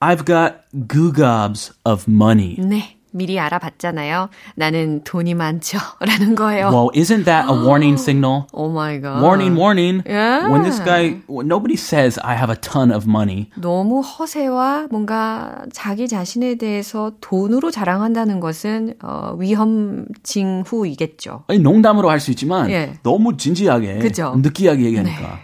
I've 0.00 0.24
got 0.24 0.64
googobs 0.86 1.72
of 1.84 2.08
money. 2.08 2.56
네, 2.58 2.96
미리 3.13 3.39
알아봤잖아요. 3.39 4.29
나는 4.55 5.03
돈이 5.03 5.33
많죠. 5.35 5.77
라는 6.01 6.35
거예요. 6.35 6.69
Well, 6.69 6.89
isn't 6.95 7.25
that 7.25 7.47
a 7.47 7.53
warning 7.55 7.95
signal? 8.01 8.47
Oh 8.51 8.69
my 8.69 8.99
God. 8.99 9.21
Warning, 9.21 9.55
warning. 9.57 10.03
Yeah. 10.05 10.49
When 10.51 10.63
this 10.63 10.79
guy, 10.83 11.21
nobody 11.29 11.75
says 11.75 12.19
I 12.23 12.35
have 12.35 12.49
a 12.51 12.59
ton 12.59 12.91
of 12.91 13.07
money. 13.07 13.49
너무 13.55 14.01
허세와 14.01 14.87
뭔가 14.89 15.63
자기 15.71 16.07
자신에 16.07 16.55
대해서 16.55 17.11
돈으로 17.21 17.71
자랑한다는 17.71 18.39
것은 18.39 18.95
어, 19.03 19.35
위험 19.37 20.05
징후이겠죠. 20.23 21.43
아니, 21.47 21.59
농담으로 21.59 22.09
할 22.09 22.19
수 22.19 22.31
있지만 22.31 22.69
예. 22.71 22.93
너무 23.03 23.37
진지하게, 23.37 23.99
그죠? 23.99 24.33
느끼하게 24.37 24.83
얘기하니까. 24.85 25.39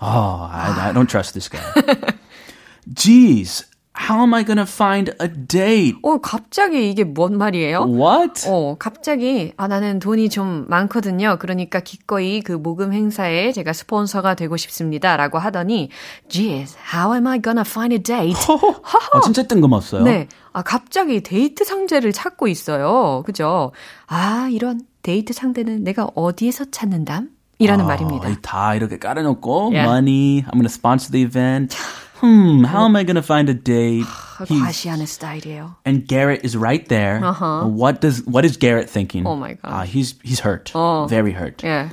Oh, 0.00 0.42
I, 0.50 0.88
I 0.88 0.92
don't 0.92 1.08
trust 1.08 1.32
this 1.32 1.48
guy. 1.48 1.62
Geez, 2.94 3.64
how 3.96 4.20
am 4.22 4.34
I 4.34 4.44
gonna 4.44 4.66
find 4.66 5.12
a 5.22 5.28
date? 5.28 5.98
어, 6.02 6.18
갑자기 6.18 6.90
이게 6.90 7.04
뭔 7.04 7.38
말이에요? 7.38 7.84
What? 7.88 8.46
어, 8.48 8.76
갑자기, 8.78 9.52
아, 9.56 9.68
나는 9.68 9.98
돈이 10.00 10.28
좀 10.28 10.66
많거든요. 10.68 11.36
그러니까 11.38 11.80
기꺼이 11.80 12.40
그 12.42 12.52
모금 12.52 12.92
행사에 12.92 13.52
제가 13.52 13.72
스폰서가 13.72 14.34
되고 14.34 14.56
싶습니다. 14.56 15.16
라고 15.16 15.38
하더니, 15.38 15.90
geez, 16.28 16.76
how 16.92 17.14
am 17.14 17.26
I 17.26 17.40
gonna 17.40 17.64
find 17.66 17.94
a 17.94 18.02
date? 18.02 18.38
어, 19.12 19.20
진짜 19.20 19.44
뜬금없어요. 19.44 20.02
네. 20.02 20.28
아, 20.52 20.62
갑자기 20.62 21.22
데이트 21.22 21.64
상대를 21.64 22.12
찾고 22.12 22.48
있어요. 22.48 23.22
그죠? 23.24 23.72
아, 24.06 24.48
이런 24.50 24.80
데이트 25.02 25.32
상대는 25.32 25.84
내가 25.84 26.08
어디에서 26.14 26.66
찾는담? 26.70 27.30
이라는 27.58 27.84
아, 27.84 27.88
말입니다. 27.88 28.28
다 28.42 28.74
이렇게 28.74 28.98
깔아놓고 28.98 29.70
Yeah. 29.72 29.88
money, 29.88 30.42
I'm 30.42 30.54
gonna 30.54 30.66
sponsor 30.66 31.12
the 31.12 31.24
event. 31.24 31.76
Hmm, 32.23 32.63
how 32.65 32.83
am 32.85 32.95
I 32.95 33.03
gonna 33.03 33.21
find 33.23 33.49
a 33.49 33.53
date? 33.53 34.05
He- 34.47 34.59
과시하는 34.59 35.05
스타일이에요. 35.05 35.75
and 35.85 36.07
Garrett 36.07 36.43
is 36.45 36.55
right 36.57 36.87
there. 36.87 37.23
Uh-huh. 37.23 37.65
What 37.67 38.01
does 38.01 38.23
what 38.25 38.45
is 38.45 38.57
Garrett 38.57 38.89
thinking? 38.89 39.25
Oh 39.27 39.35
my 39.35 39.53
gosh. 39.55 39.71
Uh, 39.71 39.83
he's 39.83 40.15
he's 40.23 40.39
hurt, 40.41 40.71
Oh. 40.75 41.07
very 41.09 41.31
hurt. 41.33 41.59
예. 41.63 41.91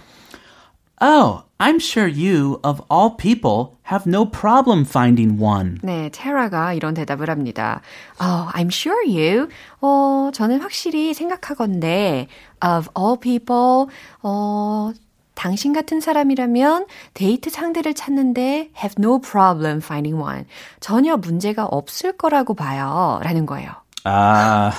Oh, 1.01 1.43
I'm 1.61 1.79
sure 1.79 2.07
you, 2.07 2.59
of 2.65 2.83
all 2.89 3.11
people, 3.17 3.77
have 3.85 4.07
no 4.07 4.25
problem 4.25 4.85
finding 4.87 5.39
one. 5.39 5.79
네, 5.83 6.11
테라가 6.11 6.73
이런 6.75 6.95
대답을 6.95 7.29
합니다. 7.29 7.83
Oh, 8.21 8.49
I'm 8.55 8.71
sure 8.71 9.05
you. 9.05 9.49
어, 9.83 10.31
저는 10.33 10.61
확실히 10.61 11.13
생각하건데, 11.15 12.29
of 12.63 12.89
all 12.97 13.19
people, 13.19 13.89
어, 14.23 14.93
당신 15.36 15.74
같은 15.74 16.00
사람이라면 16.02 16.86
데이트 17.14 17.50
상대를 17.50 17.94
찾는데 17.94 18.70
have 18.78 18.96
no 19.00 19.20
problem 19.20 19.78
finding 19.78 20.22
one. 20.22 20.46
전혀 20.80 21.18
문제가 21.18 21.66
없을 21.66 22.12
거라고 22.14 22.54
봐요. 22.54 23.20
라는 23.24 23.46
거예요. 23.46 23.72
아, 24.04 24.72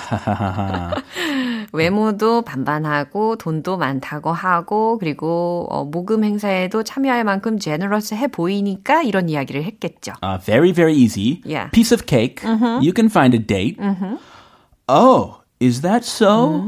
외모도 1.71 2.41
반반하고 2.41 3.37
돈도 3.37 3.77
많다고 3.77 4.33
하고 4.33 4.97
그리고 4.99 5.65
어, 5.69 5.85
모금 5.85 6.25
행사에도 6.25 6.83
참여할 6.83 7.23
만큼 7.23 7.57
제너러스해 7.57 8.27
보이니까 8.27 9.01
이런 9.01 9.29
이야기를 9.29 9.63
했겠죠. 9.63 10.11
uh, 10.21 10.37
very, 10.43 10.73
very 10.73 10.93
easy. 10.93 11.41
Yeah. 11.45 11.69
Piece 11.71 11.93
of 11.93 12.05
cake. 12.05 12.41
You 12.81 12.91
can 12.93 13.07
find 13.07 13.33
a 13.33 13.39
date. 13.39 13.79
Oh, 14.89 15.37
is 15.61 15.81
that 15.81 16.03
so? 16.03 16.61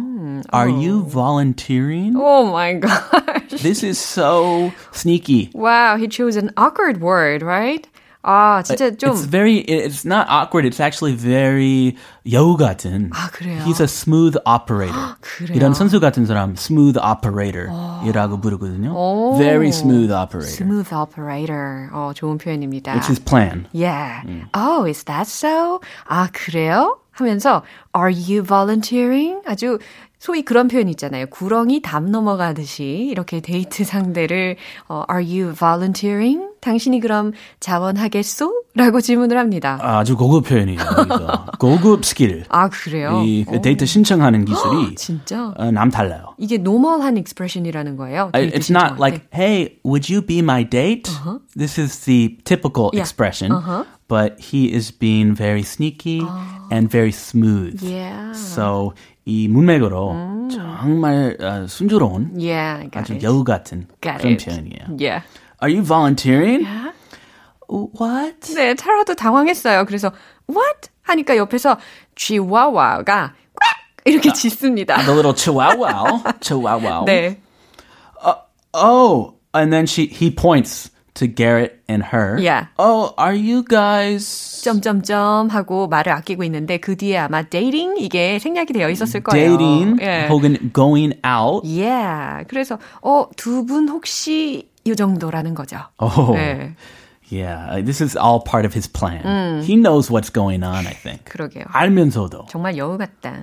Are 0.54 0.70
you 0.70 1.04
volunteering? 1.04 2.15
Oh 2.15 2.50
my 2.51 2.80
gosh. 2.80 3.35
This 3.54 3.82
is 3.82 3.99
so 3.99 4.73
sneaky. 4.92 5.50
Wow, 5.54 5.97
he 5.97 6.09
chose 6.09 6.37
an 6.37 6.50
awkward 6.56 7.00
word, 7.00 7.42
right? 7.42 7.87
아, 8.23 8.62
진짜 8.62 8.90
좀 8.99 9.12
It's 9.12 9.25
very, 9.25 9.64
it's 9.66 10.04
not 10.04 10.26
awkward. 10.28 10.66
It's 10.66 10.78
actually 10.78 11.14
very 11.14 11.97
여우 12.26 12.59
같은. 12.59 13.09
아, 13.14 13.30
그래요? 13.32 13.64
He's 13.64 13.80
a 13.80 13.88
smooth 13.88 14.37
operator. 14.44 15.16
그래요? 15.23 15.56
이런 15.56 15.73
선수 15.73 16.00
같은 16.00 16.26
사람, 16.26 16.52
smooth 16.52 16.99
operator이라고 16.99 18.40
부르거든요. 18.42 18.92
오. 18.94 19.38
Very 19.38 19.68
smooth 19.68 20.12
operator. 20.12 20.52
smooth 20.52 20.92
operator. 20.94 21.88
어, 21.92 22.12
좋은 22.14 22.37
표현입니다. 22.37 22.94
It's 22.94 23.09
his 23.09 23.18
plan. 23.18 23.66
Yeah. 23.73 24.23
Oh, 24.52 24.85
is 24.85 25.04
that 25.04 25.26
so? 25.26 25.80
아, 26.06 26.28
그래요? 26.32 26.99
하면서 27.12 27.62
are 27.94 28.11
you 28.12 28.42
volunteering? 28.42 29.40
아주 29.47 29.78
소위 30.25 30.41
그런 30.41 30.67
표현 30.67 30.89
있잖아요. 30.89 31.27
구렁이 31.27 31.84
담 31.84 32.10
넘어가듯이 32.10 32.84
이렇게 33.12 33.41
데이트 33.41 33.84
상대를 33.84 34.55
어, 34.89 35.03
are 35.08 35.24
you 35.24 35.53
volunteering? 35.53 36.48
당신이 36.62 37.00
그럼 37.00 37.34
자원하겠소? 37.60 38.63
라고 38.74 39.01
질문을 39.01 39.38
합니다. 39.38 39.77
아주 39.79 40.17
고급 40.17 40.46
표현이에요. 40.48 40.79
고급 41.60 42.03
스킬. 42.03 42.44
아, 42.50 42.70
그래요? 42.70 43.22
이 43.24 43.46
데이트 43.62 43.86
신청하는 43.86 44.46
기술이 44.46 44.96
진짜? 44.96 45.53
어, 45.58 45.70
남 45.70 45.91
달라요. 45.91 46.34
이게 46.39 46.58
노멀한 46.58 47.17
expression이라는 47.17 47.96
거예요. 47.96 48.32
I- 48.34 48.50
It's 48.50 48.72
not 48.75 48.96
like, 49.00 49.29
때. 49.29 49.38
hey, 49.39 49.70
would 49.86 50.12
you 50.12 50.25
be 50.25 50.39
my 50.39 50.67
date? 50.67 51.08
This 51.55 51.79
is 51.79 52.03
the 52.05 52.36
typical 52.46 52.89
Yeah. 52.94 53.01
expression, 53.05 53.53
but 54.08 54.38
he 54.41 54.74
is 54.74 54.91
being 54.91 55.36
very 55.38 55.62
sneaky 55.62 56.22
and 56.72 56.89
very 56.89 57.12
smooth. 57.12 57.84
Yeah. 57.84 58.34
So 58.34 58.94
이 59.25 59.48
문맥으로 59.48 60.48
정말 60.51 61.36
어, 61.41 61.65
순조로운 61.67 62.34
Yeah, 62.38 62.89
아주 62.94 63.13
it. 63.13 63.25
여우 63.25 63.44
같은 63.44 63.88
Got 64.01 64.20
그런 64.20 64.34
it. 64.34 64.46
표현이에요. 64.46 64.98
Yeah. 65.00 65.25
Are 65.62 65.70
you 65.74 65.84
volunteering? 65.84 66.65
What? 67.67 68.53
네, 68.53 68.75
타라도 68.75 69.15
당황했어요. 69.15 69.86
그래서 69.86 70.12
what? 70.48 70.89
하니까 71.01 71.38
옆에서 71.38 71.77
쥐와와가 72.15 73.34
꽉 73.55 73.70
이렇게 74.05 74.32
짖습니다. 74.32 74.98
The 74.98 75.12
little 75.12 75.34
chihuahua. 75.36 76.22
chihuahua. 76.41 77.06
네. 77.06 77.39
Oh, 78.73 79.36
and 79.54 79.71
then 79.71 79.86
she 79.88 80.06
he 80.06 80.30
points 80.30 80.91
to 81.14 81.26
Garrett 81.26 81.83
and 81.88 82.03
her. 82.05 82.38
Yeah. 82.38 82.66
Oh, 82.79 83.12
are 83.18 83.35
you 83.35 83.64
guys 83.64 84.62
점점점 84.64 85.48
하고 85.50 85.88
말을 85.88 86.12
아끼고 86.12 86.44
있는데 86.44 86.79
그 86.79 86.96
뒤에 86.96 87.18
아마 87.18 87.42
dating 87.42 87.96
이게 87.98 88.38
생략이 88.38 88.72
되어 88.72 88.88
있었을 88.90 89.20
거예요. 89.22 89.57
dating 89.59 89.98
예. 90.03 90.29
혹은 90.29 90.70
going 90.72 91.14
out? 91.26 91.66
Yeah. 91.66 92.44
그래서 92.48 92.79
어, 93.03 93.26
두 93.37 93.64
분 93.66 93.88
혹시 93.88 94.68
이 94.85 94.94
정도라는 94.96 95.55
거죠. 95.55 95.79
Oh. 95.98 96.33
네. 96.35 96.74
Yeah, 97.31 97.79
uh, 97.79 97.83
this 97.83 98.00
is 98.00 98.16
all 98.16 98.40
part 98.40 98.64
of 98.64 98.74
his 98.74 98.88
plan. 98.88 99.62
He 99.62 99.76
knows 99.76 100.11
what's 100.11 100.31
going 100.31 100.64
on, 100.64 100.87
I 100.88 100.94
think. 100.94 101.24
그러게요. 101.26 101.64
알면서도. 101.70 102.46
정말 102.50 102.76
여우 102.76 102.98
같다. 102.98 103.35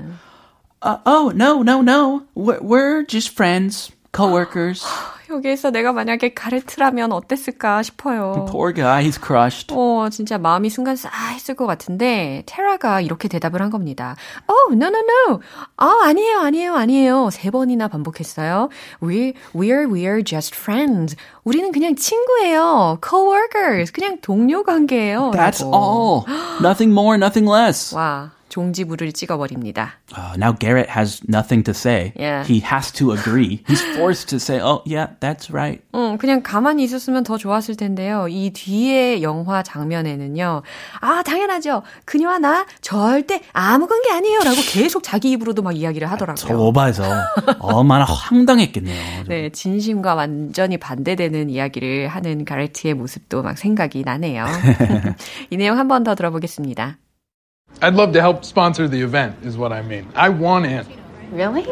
Uh, 0.81 0.97
oh, 1.05 1.31
no, 1.33 1.61
no, 1.63 1.81
no. 1.81 2.23
We're, 2.35 2.59
we're 2.61 3.03
just 3.05 3.29
friends, 3.29 3.89
coworkers. 4.11 4.83
여기에서 5.32 5.70
내가 5.70 5.92
만약에 5.92 6.34
가레트라면 6.34 7.12
어땠을까 7.12 7.82
싶어요. 7.82 8.46
Poor 8.50 8.72
guy, 8.74 9.04
he's 9.04 9.20
crushed. 9.22 9.74
어, 9.74 10.08
진짜 10.10 10.38
마음이 10.38 10.70
순간 10.70 10.96
싸했을 10.96 11.54
것 11.54 11.66
같은데, 11.66 12.42
테라가 12.46 13.00
이렇게 13.00 13.28
대답을 13.28 13.60
한 13.62 13.70
겁니다. 13.70 14.16
Oh, 14.46 14.74
no, 14.74 14.86
no, 14.88 14.98
no. 14.98 15.40
아, 15.76 16.00
아니에요, 16.04 16.38
아니에요, 16.40 16.74
아니에요. 16.74 17.30
세 17.32 17.50
번이나 17.50 17.88
반복했어요. 17.88 18.68
We, 19.02 19.34
we're, 19.54 19.86
we're 19.88 20.24
just 20.24 20.54
friends. 20.56 21.16
우리는 21.44 21.72
그냥 21.72 21.96
친구예요. 21.96 22.98
coworkers. 23.02 23.92
그냥 23.92 24.18
동료 24.20 24.62
관계예요. 24.62 25.32
That's 25.34 25.62
all. 25.62 26.24
nothing 26.60 26.92
more, 26.92 27.16
nothing 27.16 27.50
less. 27.50 27.94
와, 27.96 28.30
종지부를 28.52 29.12
찍어버립니다. 29.12 29.92
Uh, 30.14 30.36
now 30.36 30.52
Garrett 30.52 30.90
has 30.92 31.22
nothing 31.26 31.64
to 31.64 31.72
say. 31.72 32.12
Yeah. 32.20 32.44
He 32.44 32.60
has 32.60 32.92
to 32.92 33.12
agree. 33.12 33.64
He's 33.66 33.80
forced 33.96 34.28
to 34.28 34.36
say, 34.36 34.60
oh, 34.60 34.82
yeah, 34.84 35.16
that's 35.20 35.48
right. 35.50 35.80
음, 35.94 36.18
그냥 36.18 36.42
가만히 36.42 36.84
있었으면 36.84 37.24
더 37.24 37.38
좋았을 37.38 37.76
텐데요. 37.76 38.26
이 38.28 38.50
뒤에 38.52 39.22
영화 39.22 39.62
장면에는요. 39.62 40.62
아, 41.00 41.22
당연하죠. 41.22 41.82
그녀와 42.04 42.38
나 42.38 42.66
절대 42.82 43.40
아무 43.54 43.86
관계 43.86 44.10
아니에요. 44.12 44.40
라고 44.40 44.56
계속 44.68 45.02
자기 45.02 45.30
입으로도 45.30 45.62
막 45.62 45.74
이야기를 45.74 46.06
저 46.06 46.12
하더라고요. 46.12 46.58
오바해서 46.68 47.04
얼마나 47.60 48.04
황당했겠네요. 48.04 49.24
네, 49.28 49.48
진심과 49.50 50.14
완전히 50.14 50.76
반대되는 50.76 51.48
이야기를 51.48 52.08
하는 52.08 52.44
가레트의 52.44 52.92
모습도 52.94 53.42
막 53.42 53.56
생각이 53.56 54.02
나네요. 54.04 54.44
이 55.48 55.56
내용 55.56 55.78
한 55.78 55.88
번 55.88 56.02
더 56.04 56.14
들어보겠습니다. 56.14 56.98
I'd 57.80 57.94
love 57.94 58.12
to 58.12 58.20
help 58.20 58.44
sponsor 58.44 58.86
the 58.88 59.00
event, 59.00 59.36
is 59.42 59.56
what 59.56 59.72
I 59.72 59.82
mean. 59.82 60.06
I 60.14 60.28
want 60.28 60.66
in. 60.66 60.86
Really? 61.32 61.66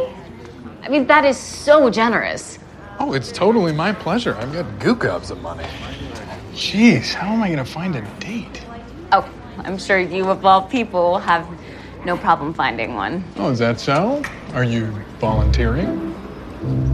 I 0.83 0.89
mean, 0.89 1.07
that 1.07 1.25
is 1.25 1.37
so 1.37 1.91
generous. 1.91 2.59
Oh, 2.99 3.13
it's 3.13 3.31
totally 3.31 3.73
my 3.73 3.93
pleasure. 3.93 4.35
I've 4.37 4.53
got 4.53 4.79
goo 4.81 4.95
gobs 4.97 5.31
of 5.31 5.41
money. 5.41 5.65
Jeez, 6.53 7.13
how 7.15 7.33
am 7.33 7.43
I 7.43 7.47
going 7.49 7.59
to 7.59 7.65
find 7.65 7.95
a 7.97 8.03
date? 8.19 8.63
Oh, 9.13 9.29
I'm 9.59 9.79
sure 9.79 9.99
you, 9.99 10.29
of 10.29 10.45
all 10.45 10.63
people, 10.63 11.19
have 11.19 11.47
no 12.05 12.17
problem 12.17 12.53
finding 12.55 12.95
one. 12.95 13.23
Oh, 13.37 13.51
is 13.51 13.59
that 13.61 13.79
so? 13.79 14.23
Are 14.55 14.65
you 14.65 14.87
volunteering? 15.19 16.15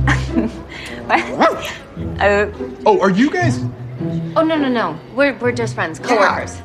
Uh, 1.08 2.50
Oh, 2.84 3.00
are 3.00 3.10
you 3.10 3.30
guys? 3.30 3.58
oh, 4.36 4.42
no, 4.44 4.56
no, 4.56 4.68
no. 4.68 4.98
We're, 5.14 5.36
we're 5.38 5.52
just 5.52 5.74
friends, 5.74 5.98
coworkers. 5.98 6.60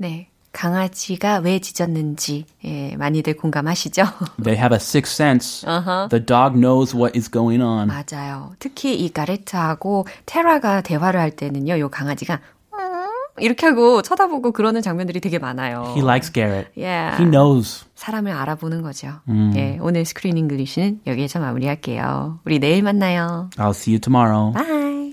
네. 0.00 0.27
강아지가 0.52 1.38
왜 1.38 1.58
짖었는지 1.60 2.44
예, 2.64 2.96
많이들 2.96 3.36
공감하시죠? 3.36 4.02
They 4.42 4.56
have 4.58 4.74
a 4.74 4.80
sixth 4.80 5.14
sense. 5.14 5.66
The 6.10 6.24
dog 6.24 6.54
knows 6.58 6.96
what 6.96 7.16
is 7.16 7.30
going 7.30 7.62
on. 7.62 7.88
맞아요. 7.88 8.52
특히 8.58 8.94
이 8.96 9.12
가레트하고 9.12 10.06
테라가 10.26 10.80
대화를 10.80 11.20
할 11.20 11.30
때는요, 11.30 11.78
요 11.78 11.88
강아지가 11.88 12.40
음, 12.74 13.08
이렇게 13.40 13.66
하고 13.66 14.02
쳐다보고 14.02 14.52
그러는 14.52 14.82
장면들이 14.82 15.20
되게 15.20 15.38
많아요. 15.38 15.92
He 15.94 16.00
likes 16.02 16.32
Garrett. 16.32 16.70
Yeah. 16.76 17.22
He 17.22 17.30
knows. 17.30 17.84
사람을 17.94 18.32
알아보는 18.32 18.82
거죠. 18.82 19.20
예, 19.54 19.78
오늘 19.80 20.04
Screen 20.04 20.36
English는 20.38 21.02
여기에서 21.06 21.38
마무리할게요. 21.40 22.40
우리 22.44 22.58
내일 22.58 22.82
만나요. 22.82 23.50
I'll 23.56 23.70
see 23.70 23.94
you 23.94 24.00
tomorrow. 24.00 24.52
Bye. 24.54 25.12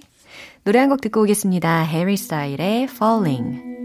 노래 0.64 0.80
한 0.80 0.90
곡 0.90 1.02
듣고 1.02 1.22
오겠습니다. 1.22 1.82
해리 1.82 2.18
스타일스의 2.18 2.84
Falling. 2.86 3.85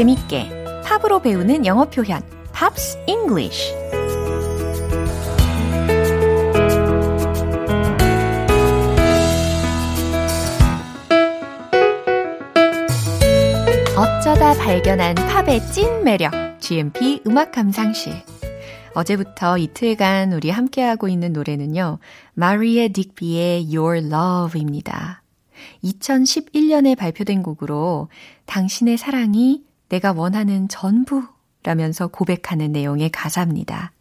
재밌게 0.00 0.48
팝으로 0.82 1.20
배우는 1.20 1.66
영어 1.66 1.84
표현 1.84 2.22
Pops 2.58 2.96
English 3.06 3.74
어쩌다 13.94 14.54
발견한 14.54 15.16
팝의 15.16 15.60
찐 15.70 16.02
매력 16.02 16.32
GMP 16.60 17.20
음악 17.26 17.52
감상실 17.52 18.14
어제부터 18.94 19.58
이틀간 19.58 20.32
우리 20.32 20.48
함께하고 20.48 21.08
있는 21.08 21.34
노래는요. 21.34 21.98
마리에 22.32 22.88
딕비의 22.88 23.76
Your 23.76 23.98
Love입니다. 23.98 25.22
2011년에 25.84 26.96
발표된 26.96 27.42
곡으로 27.42 28.08
당신의 28.46 28.96
사랑이 28.96 29.68
내가 29.90 30.12
원하는 30.12 30.68
전부 30.68 31.22
라면서 31.62 32.06
고백하는 32.06 32.72
내용의 32.72 33.10
가사입니다. 33.10 33.92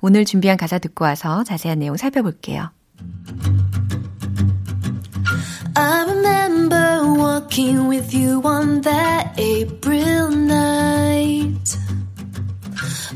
오늘 0.00 0.24
준비한 0.24 0.58
가사 0.58 0.78
듣고 0.78 1.04
와서 1.04 1.44
자세한 1.44 1.78
내용 1.78 1.96
살펴볼게요. 1.96 2.70
I 5.74 6.04
remember 6.04 7.14
walking 7.16 7.88
with 7.88 8.14
you 8.14 8.42
on 8.44 8.82
that 8.82 9.38
April 9.38 10.34
night. 10.34 11.78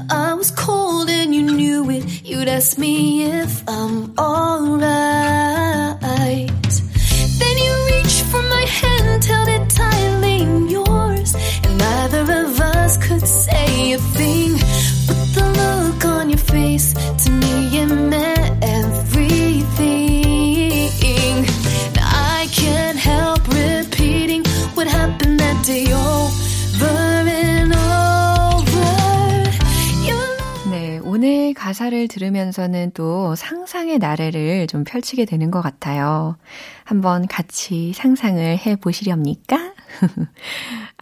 I 0.09 0.35
was 0.35 0.51
cold 0.55 1.11
and 1.11 1.35
you 1.35 1.43
knew 1.43 1.91
it. 1.91 2.05
You'd 2.25 2.49
ask 2.49 2.79
me 2.79 3.25
if 3.25 3.63
I'm 3.67 4.13
alright. 4.19 4.93
Then 7.39 7.59
you 7.59 7.75
reached 7.91 8.23
for 8.31 8.43
my 8.43 8.65
hand, 8.65 9.25
held 9.25 9.49
it 9.49 9.69
tightly 9.71 10.43
in 10.43 10.69
yours, 10.69 11.35
neither 12.13 12.45
of 12.45 12.61
us 12.61 12.99
could 12.99 13.27
say 13.27 13.93
a 13.95 13.99
thing. 13.99 14.53
But 15.07 15.33
the 15.35 15.45
look 15.59 16.05
on 16.05 16.29
your 16.29 16.39
face 16.39 16.93
to 16.93 17.31
me 17.31 17.79
it 17.79 17.87
meant 17.87 18.63
everything. 18.63 20.23
Now 21.97 22.41
I 22.41 22.47
can't 22.53 22.99
help 22.99 23.49
repeating 23.49 24.45
what 24.75 24.87
happened 24.87 25.41
that 25.41 25.65
day 25.65 25.87
over 25.93 27.29
and 27.29 27.75
over. 27.75 29.51
네, 30.71 31.01
오늘 31.03 31.55
가사를 31.55 32.09
들으면서는 32.09 32.93
또 32.93 33.35
상상의 33.37 33.99
나래를 33.99 34.67
좀 34.67 34.85
펼치게 34.85 35.25
되는 35.25 35.51
것 35.51 35.63
같아요. 35.63 36.37
한번 36.85 37.27
같이 37.27 37.93
상상을 37.95 38.59
해 38.59 38.77
보시렵니까? 38.77 39.73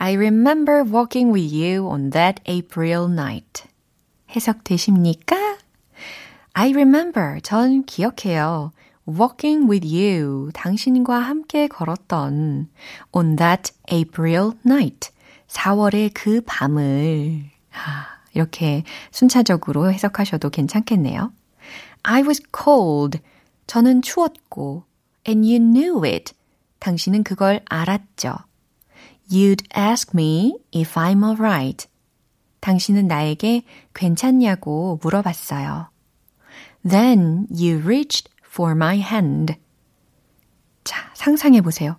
I 0.03 0.13
remember 0.13 0.83
walking 0.83 1.31
with 1.31 1.53
you 1.53 1.87
on 1.87 2.09
that 2.13 2.41
April 2.47 3.07
night. 3.07 3.69
해석되십니까? 4.31 5.59
I 6.55 6.71
remember, 6.71 7.39
전 7.43 7.85
기억해요. 7.85 8.73
Walking 9.07 9.69
with 9.71 9.87
you, 9.87 10.53
당신과 10.55 11.19
함께 11.19 11.69
걸었던 11.69 12.69
on 13.13 13.37
that 13.37 13.73
April 13.93 14.53
night, 14.65 15.11
4월의 15.49 16.13
그 16.15 16.41
밤을. 16.47 17.51
하, 17.69 18.07
이렇게 18.33 18.85
순차적으로 19.11 19.93
해석하셔도 19.93 20.49
괜찮겠네요. 20.49 21.31
I 22.05 22.23
was 22.23 22.41
cold, 22.57 23.19
저는 23.67 24.01
추웠고, 24.01 24.85
and 25.29 25.47
you 25.47 25.59
knew 25.59 26.03
it, 26.11 26.33
당신은 26.79 27.23
그걸 27.23 27.61
알았죠. 27.69 28.37
You'd 29.31 29.62
ask 29.77 30.12
me 30.12 30.59
if 30.75 30.99
I'm 30.99 31.23
alright. 31.23 31.87
당신은 32.61 33.07
나에게 33.07 33.62
괜찮냐고 33.95 34.99
물어봤어요. 35.03 35.88
Then 36.83 37.47
you 37.49 37.79
reached 37.79 38.29
for 38.45 38.73
my 38.73 38.99
hand. 38.99 39.55
자, 40.83 41.11
상상해 41.14 41.61
보세요. 41.61 41.97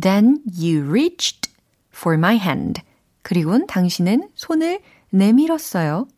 Then 0.00 0.38
you 0.58 0.88
reached 0.88 1.50
for 1.94 2.16
my 2.16 2.36
hand. 2.36 2.80
그리고는 3.22 3.66
당신은 3.66 4.30
손을 4.34 4.80
내밀었어요. 5.10 6.08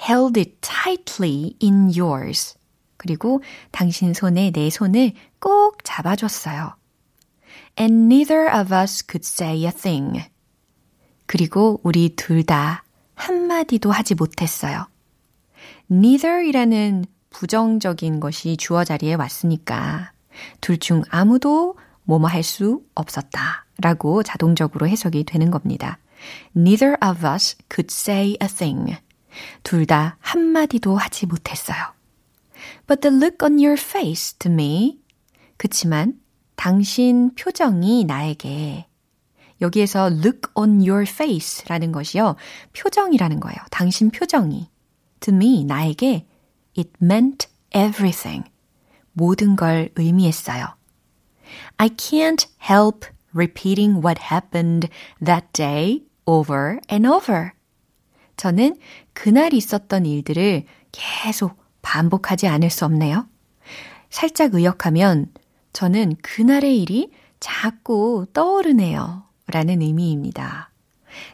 Held 0.00 0.38
it 0.38 0.58
tightly 0.60 1.56
in 1.60 1.90
yours. 1.98 2.56
그리고 2.96 3.42
당신 3.72 4.14
손에 4.14 4.52
내 4.52 4.70
손을 4.70 5.12
꼭 5.40 5.78
잡아줬어요. 5.82 6.77
And 7.80 8.12
neither 8.12 8.48
of 8.52 8.74
us 8.74 9.02
could 9.06 9.24
say 9.24 9.64
a 9.64 9.70
thing. 9.70 10.20
그리고 11.26 11.80
우리 11.84 12.16
둘 12.16 12.42
다 12.44 12.82
한마디도 13.14 13.90
하지 13.92 14.14
못했어요. 14.14 14.86
neither이라는 15.90 17.04
부정적인 17.30 18.20
것이 18.20 18.56
주어 18.56 18.84
자리에 18.84 19.14
왔으니까 19.14 20.12
둘 20.60 20.78
중 20.78 21.02
아무도 21.10 21.76
뭐뭐 22.04 22.26
할 22.26 22.42
수 22.42 22.82
없었다 22.94 23.66
라고 23.80 24.22
자동적으로 24.22 24.88
해석이 24.88 25.24
되는 25.24 25.50
겁니다. 25.50 25.98
Neither 26.56 26.96
of 27.04 27.24
us 27.26 27.56
could 27.70 27.92
say 27.92 28.36
a 28.42 28.48
thing. 28.48 28.96
둘 29.62 29.86
다 29.86 30.16
한마디도 30.20 30.96
하지 30.96 31.26
못했어요. 31.26 31.76
But 32.86 33.02
the 33.02 33.14
look 33.14 33.38
on 33.42 33.58
your 33.58 33.78
face 33.78 34.36
to 34.38 34.50
me. 34.50 34.98
그치만 35.58 36.14
당신 36.58 37.32
표정이 37.36 38.04
나에게 38.04 38.88
여기에서 39.60 40.08
look 40.08 40.50
on 40.56 40.80
your 40.80 41.02
face 41.08 41.64
라는 41.68 41.92
것이요. 41.92 42.34
표정이라는 42.76 43.38
거예요. 43.38 43.56
당신 43.70 44.10
표정이. 44.10 44.68
To 45.20 45.32
me, 45.32 45.64
나에게 45.64 46.26
it 46.76 46.90
meant 47.00 47.46
everything. 47.72 48.50
모든 49.12 49.54
걸 49.54 49.90
의미했어요. 49.94 50.66
I 51.76 51.90
can't 51.90 52.48
help 52.60 53.06
repeating 53.32 54.04
what 54.04 54.20
happened 54.20 54.88
that 55.24 55.46
day 55.52 56.02
over 56.26 56.80
and 56.90 57.06
over. 57.06 57.52
저는 58.36 58.76
그날 59.12 59.54
있었던 59.54 60.06
일들을 60.06 60.64
계속 60.90 61.56
반복하지 61.82 62.48
않을 62.48 62.68
수 62.68 62.84
없네요. 62.84 63.28
살짝 64.10 64.54
의역하면 64.54 65.32
저는 65.72 66.16
그날의 66.22 66.80
일이 66.80 67.10
자꾸 67.40 68.26
떠오르네요. 68.32 69.24
라는 69.46 69.80
의미입니다. 69.80 70.70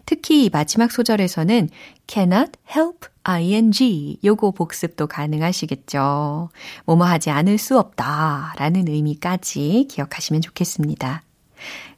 특히 0.07 0.51
마지막 0.53 0.91
소절에서는 0.91 1.69
cannot 2.07 2.53
help 2.71 3.09
ing 3.25 4.19
요거 4.25 4.53
복습도 4.53 5.07
가능하시겠죠. 5.07 6.51
뭐뭐 6.85 7.05
하지 7.05 7.31
않을 7.31 7.59
수 7.59 7.79
없다 7.79 8.55
라는 8.57 8.89
의미까지 8.89 9.87
기억하시면 9.91 10.43
좋겠습니다. 10.43 11.23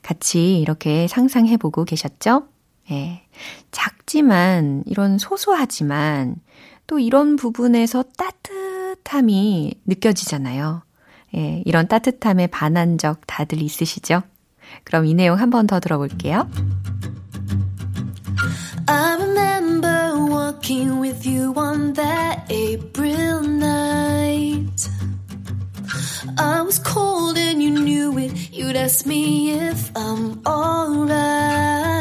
같이 0.03 0.61
이렇게 0.61 1.09
상상해보고 1.09 1.85
계셨죠? 1.85 2.49
예. 2.93 3.23
작지만, 3.73 4.85
이런 4.87 5.19
소소하지만, 5.19 6.37
또 6.87 7.01
이런 7.01 7.35
부분에서 7.35 8.05
따뜻함이 8.17 9.75
느껴지잖아요. 9.87 10.86
예, 11.37 11.63
이런 11.67 11.87
따뜻함에 11.89 12.47
반한 12.49 12.99
적 12.99 13.21
다들 13.27 13.61
있으시죠? 13.63 14.23
그럼 14.85 15.07
이 15.07 15.15
내용 15.15 15.39
한 15.39 15.51
번 15.51 15.67
더 15.67 15.79
들어볼게요. 15.81 16.49
I 18.89 19.17
remember 19.17 20.15
walking 20.31 21.01
with 21.01 21.27
you 21.29 21.53
on 21.57 21.93
that 21.95 22.45
April 22.51 23.41
night. 23.43 24.89
I 26.39 26.63
was 26.63 26.79
cold 26.83 27.39
and 27.39 27.63
you 27.63 27.71
knew 27.71 28.17
it. 28.19 28.33
You'd 28.53 28.77
ask 28.77 29.07
me 29.07 29.53
if 29.53 29.91
I'm 29.97 30.41
alright. 30.47 31.96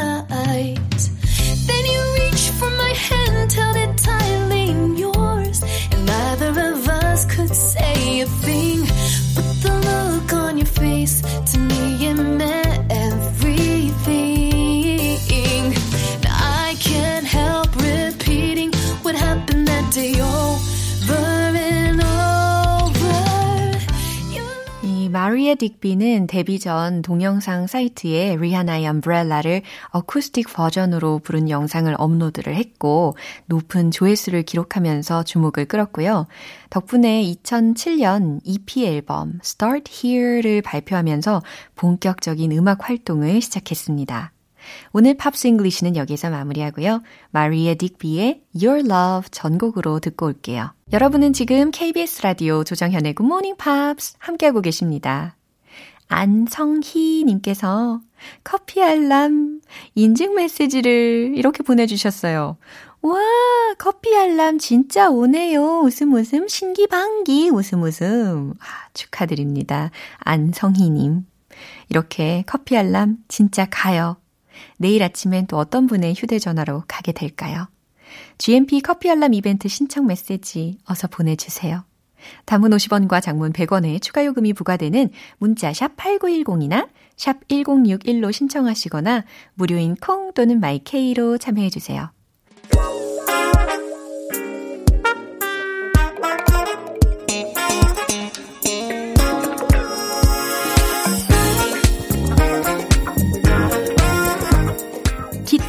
마리에 25.46 25.54
딕비는 25.54 26.26
데뷔 26.26 26.58
전 26.58 27.02
동영상 27.02 27.68
사이트에 27.68 28.36
리하나의 28.36 28.84
Umbrella를 28.86 29.62
어쿠스틱 29.90 30.52
버전으로 30.52 31.20
부른 31.20 31.50
영상을 31.50 31.94
업로드를 31.96 32.56
했고 32.56 33.16
높은 33.46 33.92
조회수를 33.92 34.42
기록하면서 34.42 35.22
주목을 35.22 35.66
끌었고요. 35.66 36.26
덕분에 36.70 37.22
2007년 37.22 38.40
EP 38.42 38.86
앨범 38.86 39.38
Start 39.44 40.08
Here를 40.08 40.62
발표하면서 40.62 41.42
본격적인 41.76 42.50
음악 42.50 42.88
활동을 42.88 43.40
시작했습니다. 43.40 44.32
오늘 44.92 45.14
Pops 45.14 45.46
English는 45.46 45.96
여기서 45.96 46.30
마무리하고요. 46.30 47.02
마리에 47.30 47.74
딕비의 47.74 48.40
Your 48.54 48.80
Love 48.80 49.28
전곡으로 49.30 50.00
듣고 50.00 50.26
올게요. 50.26 50.72
여러분은 50.92 51.32
지금 51.32 51.70
KBS 51.70 52.22
라디오 52.22 52.64
조정현의 52.64 53.14
Good 53.14 53.26
Morning 53.26 53.56
Pops 53.58 54.16
함께하고 54.18 54.60
계십니다. 54.60 55.36
안성희 56.08 57.24
님께서 57.26 58.00
커피 58.44 58.82
알람 58.82 59.60
인증 59.94 60.34
메시지를 60.34 61.32
이렇게 61.36 61.62
보내주셨어요. 61.62 62.56
와, 63.02 63.20
커피 63.78 64.16
알람 64.16 64.58
진짜 64.58 65.10
오네요. 65.10 65.80
웃음 65.80 66.14
웃음 66.14 66.48
신기방기 66.48 67.50
웃음 67.50 67.82
웃음. 67.82 68.54
아, 68.58 68.88
축하드립니다. 68.94 69.90
안성희님. 70.18 71.26
이렇게 71.88 72.42
커피 72.46 72.76
알람 72.76 73.18
진짜 73.28 73.66
가요. 73.70 74.16
내일 74.78 75.02
아침엔 75.02 75.46
또 75.46 75.56
어떤 75.58 75.86
분의 75.86 76.14
휴대전화로 76.16 76.84
가게 76.88 77.12
될까요? 77.12 77.68
GMP 78.38 78.80
커피 78.80 79.10
알람 79.10 79.34
이벤트 79.34 79.68
신청 79.68 80.06
메시지 80.06 80.78
어서 80.84 81.08
보내주세요. 81.08 81.84
담은 82.44 82.70
50원과 82.70 83.22
장문 83.22 83.52
100원의 83.52 84.02
추가 84.02 84.24
요금이 84.24 84.52
부과되는 84.52 85.10
문자 85.38 85.72
샵 85.72 85.96
8910이나 85.96 86.88
샵 87.16 87.46
1061로 87.48 88.32
신청하시거나 88.32 89.24
무료인 89.54 89.94
콩 89.96 90.32
또는 90.34 90.60
마이케이로 90.60 91.38
참여해 91.38 91.70
주세요. 91.70 92.10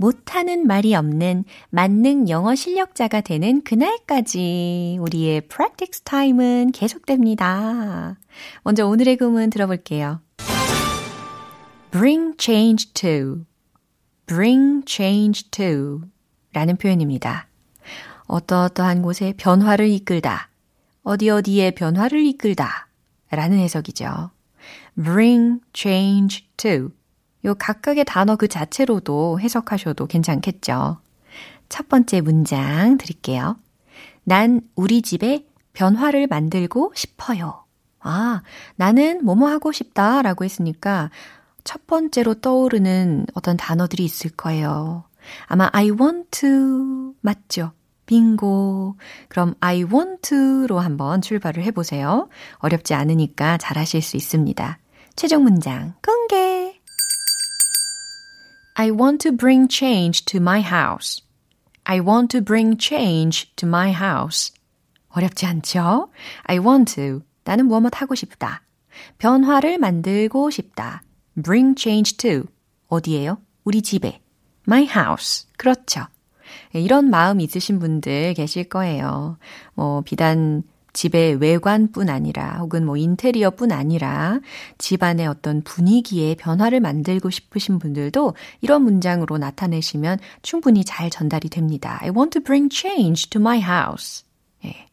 못하는 0.00 0.66
말이 0.66 0.94
없는 0.94 1.44
만능 1.68 2.30
영어 2.30 2.54
실력자가 2.54 3.20
되는 3.20 3.62
그날까지 3.62 4.96
우리의 4.98 5.42
practice 5.42 6.02
time은 6.04 6.72
계속됩니다. 6.72 8.16
먼저 8.62 8.86
오늘의 8.86 9.18
구문 9.18 9.50
들어볼게요. 9.50 10.22
bring 11.90 12.34
change 12.38 12.94
to, 12.94 13.44
bring 14.24 14.82
change 14.88 15.50
to 15.50 16.00
라는 16.54 16.76
표현입니다. 16.76 17.48
어떠어떠한 18.26 19.02
곳에 19.02 19.34
변화를 19.36 19.90
이끌다, 19.90 20.48
어디 21.02 21.28
어디에 21.28 21.72
변화를 21.72 22.24
이끌다 22.24 22.88
라는 23.30 23.58
해석이죠. 23.58 24.30
bring 24.96 25.60
change 25.74 26.46
to 26.56 26.88
요 27.44 27.54
각각의 27.54 28.04
단어 28.04 28.36
그 28.36 28.48
자체로도 28.48 29.40
해석하셔도 29.40 30.06
괜찮겠죠. 30.06 30.98
첫 31.68 31.88
번째 31.88 32.20
문장 32.20 32.98
드릴게요. 32.98 33.56
난 34.24 34.60
우리 34.74 35.02
집에 35.02 35.46
변화를 35.72 36.26
만들고 36.26 36.92
싶어요. 36.94 37.64
아, 38.00 38.42
나는 38.76 39.24
뭐뭐 39.24 39.48
하고 39.48 39.72
싶다 39.72 40.22
라고 40.22 40.44
했으니까 40.44 41.10
첫 41.64 41.86
번째로 41.86 42.34
떠오르는 42.34 43.26
어떤 43.34 43.56
단어들이 43.56 44.04
있을 44.04 44.30
거예요. 44.30 45.04
아마 45.46 45.68
I 45.72 45.90
want 45.90 46.30
to 46.30 47.14
맞죠? 47.20 47.72
빙고. 48.06 48.96
그럼 49.28 49.54
I 49.60 49.84
want 49.84 50.22
to로 50.22 50.80
한번 50.80 51.22
출발을 51.22 51.62
해보세요. 51.62 52.28
어렵지 52.56 52.94
않으니까 52.94 53.58
잘하실 53.58 54.02
수 54.02 54.16
있습니다. 54.16 54.78
최종 55.14 55.44
문장 55.44 55.94
공개. 56.04 56.59
I 58.74 58.90
want 58.90 59.18
to 59.22 59.32
bring 59.36 59.68
change 59.68 60.24
to 60.26 60.38
my 60.38 60.60
house. 60.60 61.22
I 61.84 62.00
want 62.00 62.28
to 62.36 62.44
bring 62.44 62.78
change 62.78 63.54
to 63.56 63.68
my 63.68 63.92
house. 63.92 64.52
어렵지 65.08 65.46
않죠? 65.46 66.10
I 66.44 66.58
want 66.58 66.94
to. 66.94 67.22
나는 67.44 67.66
뭐뭐 67.66 67.90
하고 67.92 68.14
싶다. 68.14 68.62
변화를 69.18 69.78
만들고 69.78 70.50
싶다. 70.50 71.02
bring 71.42 71.74
change 71.76 72.16
to. 72.16 72.44
어디에요? 72.88 73.38
우리 73.64 73.82
집에. 73.82 74.20
my 74.66 74.84
house. 74.84 75.46
그렇죠. 75.56 76.06
이런 76.72 77.10
마음 77.10 77.40
있으신 77.40 77.78
분들 77.78 78.34
계실 78.34 78.68
거예요. 78.68 79.38
뭐, 79.74 80.02
비단 80.02 80.62
집의 80.92 81.36
외관뿐 81.36 82.08
아니라 82.08 82.58
혹은 82.58 82.84
뭐 82.84 82.96
인테리어뿐 82.96 83.72
아니라 83.72 84.40
집안의 84.78 85.26
어떤 85.26 85.62
분위기에 85.62 86.34
변화를 86.34 86.80
만들고 86.80 87.30
싶으신 87.30 87.78
분들도 87.78 88.34
이런 88.60 88.82
문장으로 88.82 89.38
나타내시면 89.38 90.18
충분히 90.42 90.84
잘 90.84 91.10
전달이 91.10 91.48
됩니다. 91.48 91.98
I 92.02 92.10
want 92.10 92.30
to 92.30 92.42
bring 92.42 92.68
change 92.74 93.30
to 93.30 93.40
my 93.40 93.58
house. 93.58 94.24
예. 94.64 94.86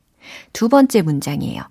두 0.53 0.69
번째 0.69 1.01
문장이에요. 1.01 1.63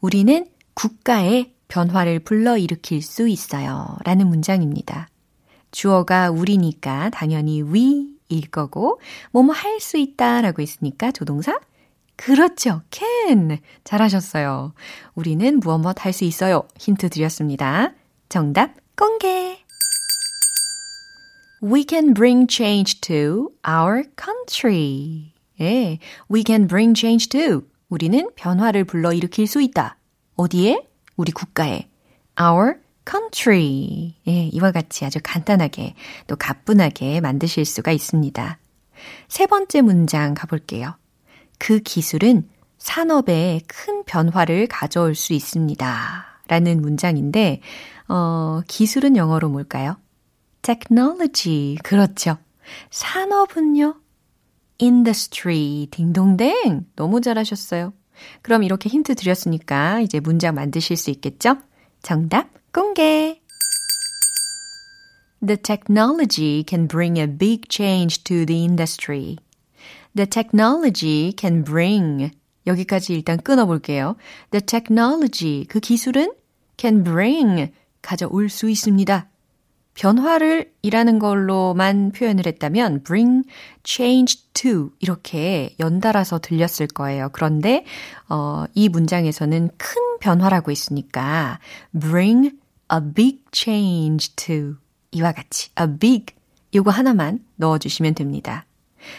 우리는 0.00 0.46
국가의 0.74 1.52
변화를 1.68 2.20
불러일으킬 2.20 3.02
수 3.02 3.28
있어요. 3.28 3.96
라는 4.04 4.28
문장입니다. 4.28 5.08
주어가 5.70 6.30
우리니까 6.30 7.10
당연히 7.10 7.60
we일 7.62 8.50
거고, 8.50 9.00
뭐뭐 9.32 9.52
할 9.52 9.80
수 9.80 9.98
있다 9.98 10.40
라고 10.40 10.62
했으니까 10.62 11.12
조동사 11.12 11.58
그렇죠. 12.18 12.82
can. 12.90 13.58
잘하셨어요. 13.84 14.74
우리는 15.14 15.60
무엇 15.60 15.78
무엇 15.78 16.04
할 16.04 16.12
수 16.12 16.24
있어요. 16.24 16.66
힌트 16.76 17.10
드렸습니다. 17.10 17.92
정답 18.28 18.74
공개. 18.96 19.58
We 21.62 21.84
can 21.88 22.14
bring 22.14 22.46
change 22.50 23.00
to 23.02 23.50
our 23.66 24.02
country. 24.20 25.32
예, 25.60 25.98
we 26.30 26.42
can 26.44 26.66
bring 26.66 26.98
change 26.98 27.28
to. 27.28 27.62
우리는 27.88 28.28
변화를 28.34 28.84
불러일으킬 28.84 29.46
수 29.46 29.62
있다. 29.62 29.96
어디에? 30.36 30.84
우리 31.16 31.30
국가에. 31.32 31.88
Our 32.40 32.80
country. 33.08 34.14
예, 34.26 34.46
이와 34.52 34.72
같이 34.72 35.04
아주 35.04 35.20
간단하게 35.22 35.94
또 36.26 36.34
가뿐하게 36.36 37.20
만드실 37.20 37.64
수가 37.64 37.92
있습니다. 37.92 38.58
세 39.28 39.46
번째 39.46 39.82
문장 39.82 40.34
가볼게요. 40.34 40.96
그 41.58 41.80
기술은 41.80 42.48
산업에 42.78 43.60
큰 43.66 44.04
변화를 44.04 44.66
가져올 44.68 45.14
수 45.14 45.32
있습니다. 45.32 46.24
라는 46.48 46.80
문장인데, 46.80 47.60
어, 48.08 48.62
기술은 48.66 49.16
영어로 49.16 49.48
뭘까요? 49.50 49.96
technology. 50.62 51.76
그렇죠. 51.82 52.38
산업은요? 52.90 53.96
industry. 54.80 55.88
딩동댕. 55.90 56.86
너무 56.96 57.20
잘하셨어요. 57.20 57.92
그럼 58.42 58.62
이렇게 58.62 58.88
힌트 58.88 59.14
드렸으니까 59.14 60.00
이제 60.00 60.20
문장 60.20 60.54
만드실 60.54 60.96
수 60.96 61.10
있겠죠? 61.10 61.58
정답 62.02 62.48
공개. 62.72 63.40
The 65.44 65.56
technology 65.56 66.64
can 66.68 66.88
bring 66.88 67.18
a 67.18 67.26
big 67.26 67.68
change 67.70 68.24
to 68.24 68.44
the 68.44 68.60
industry. 68.60 69.36
The 70.14 70.28
technology 70.28 71.32
can 71.38 71.64
bring 71.64 72.30
여기까지 72.66 73.14
일단 73.14 73.38
끊어볼게요. 73.38 74.16
The 74.50 74.64
technology 74.64 75.64
그 75.66 75.80
기술은 75.80 76.32
can 76.76 77.02
bring 77.04 77.72
가져올 78.02 78.48
수 78.48 78.70
있습니다. 78.70 79.28
변화를 79.94 80.72
이라는 80.82 81.18
걸로만 81.18 82.12
표현을 82.12 82.46
했다면 82.46 83.02
bring 83.02 83.42
change 83.82 84.44
to 84.52 84.90
이렇게 85.00 85.74
연달아서 85.80 86.38
들렸을 86.38 86.86
거예요. 86.86 87.30
그런데 87.32 87.84
어, 88.28 88.64
이 88.74 88.88
문장에서는 88.88 89.70
큰 89.76 90.18
변화라고 90.20 90.70
했으니까 90.70 91.58
bring 91.98 92.50
a 92.92 92.98
big 93.12 93.40
change 93.52 94.36
to 94.36 94.76
이와 95.10 95.32
같이 95.32 95.70
a 95.80 95.86
big 95.98 96.26
이거 96.70 96.92
하나만 96.92 97.44
넣어주시면 97.56 98.14
됩니다. 98.14 98.67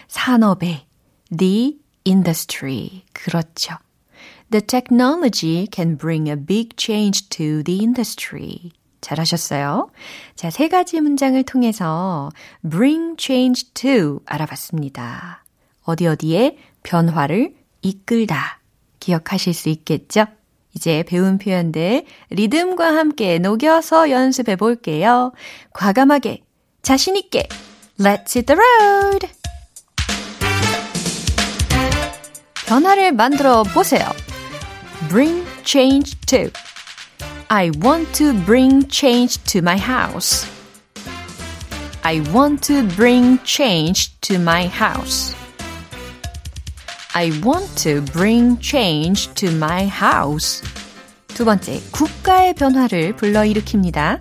산업에 0.07 0.85
the 1.35 1.77
industry. 2.05 3.03
그렇죠. 3.13 3.75
The 4.51 4.65
technology 4.65 5.67
can 5.71 5.97
bring 5.97 6.27
a 6.27 6.35
big 6.35 6.75
change 6.77 7.29
to 7.29 7.63
the 7.63 7.79
industry. 7.79 8.71
잘하셨어요. 9.01 9.91
자, 10.35 10.49
세 10.49 10.67
가지 10.67 10.99
문장을 10.99 11.41
통해서 11.43 12.29
bring 12.67 13.15
change 13.17 13.71
to 13.73 14.19
알아봤습니다. 14.25 15.45
어디 15.83 16.07
어디에 16.07 16.57
변화를 16.83 17.55
이끌다. 17.81 18.59
기억하실 18.99 19.53
수 19.53 19.69
있겠죠? 19.69 20.25
이제 20.75 21.03
배운 21.03 21.37
표현들 21.37 22.05
리듬과 22.29 22.95
함께 22.95 23.39
녹여서 23.39 24.11
연습해 24.11 24.55
볼게요. 24.55 25.31
과감하게, 25.73 26.43
자신있게, 26.81 27.47
Let's 27.99 28.35
hit 28.35 28.45
the 28.45 28.57
road! 28.57 29.38
변화를 32.68 33.12
만들어 33.12 33.62
보세요. 33.62 34.04
Bring 35.08 35.46
change 35.64 36.16
to. 36.26 36.50
I 37.48 37.70
want 37.82 38.12
to 38.14 38.32
bring 38.44 38.88
change 38.88 39.42
to 39.44 39.58
my 39.58 39.76
house. 39.76 40.48
I 42.02 42.20
want 42.32 42.66
to 42.66 42.86
bring 42.96 43.38
change 43.44 44.18
to 44.22 44.36
my 44.36 44.66
house. 44.66 45.34
I 47.14 47.30
want 47.44 47.76
to 47.84 48.02
bring 48.12 48.58
change 48.60 49.32
to 49.34 49.48
my 49.50 49.86
house. 49.86 50.62
두 51.28 51.44
번째, 51.44 51.80
국가의 51.92 52.54
변화를 52.54 53.14
불러일으킵니다. 53.14 54.18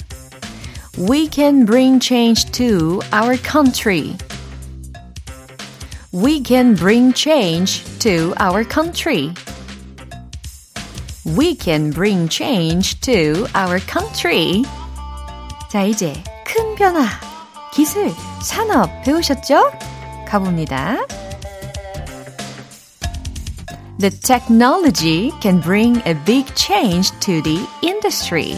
We 0.98 1.28
can 1.32 1.66
bring 1.66 2.00
change 2.00 2.52
to 2.52 3.00
our 3.12 3.36
country. 3.42 4.16
We 6.12 6.42
can 6.42 6.76
bring 6.76 7.14
change 7.14 7.84
to 8.00 8.34
our 8.38 8.64
country. 8.64 9.34
We 11.26 11.56
can 11.56 11.92
bring 11.92 12.28
change 12.28 13.00
to 13.02 13.48
our 13.56 13.80
country. 13.80 14.64
자, 15.72 15.84
이제 15.84 16.14
큰 16.46 16.76
변화, 16.76 17.08
기술, 17.74 18.14
산업 18.42 19.04
배우셨죠? 19.04 19.72
가봅니다. 20.28 20.98
The 24.00 24.10
technology 24.10 25.32
can 25.42 25.62
bring 25.62 26.02
a 26.06 26.14
big 26.26 26.54
change 26.56 27.12
to 27.22 27.42
the 27.42 27.66
industry. 27.82 28.58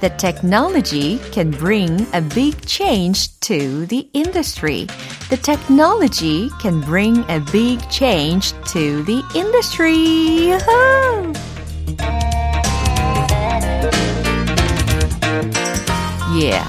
The 0.00 0.10
technology 0.16 1.20
can 1.30 1.50
bring 1.50 2.06
a 2.12 2.20
big 2.20 2.66
change 2.66 3.38
to 3.40 3.86
the 3.86 4.08
industry. 4.12 4.86
The 5.30 5.36
technology 5.36 6.50
can 6.60 6.80
bring 6.80 7.24
a 7.28 7.38
big 7.52 7.78
change 7.88 8.52
to 8.72 9.02
the 9.04 9.22
industry. 9.34 10.56
Yeah. 16.34 16.66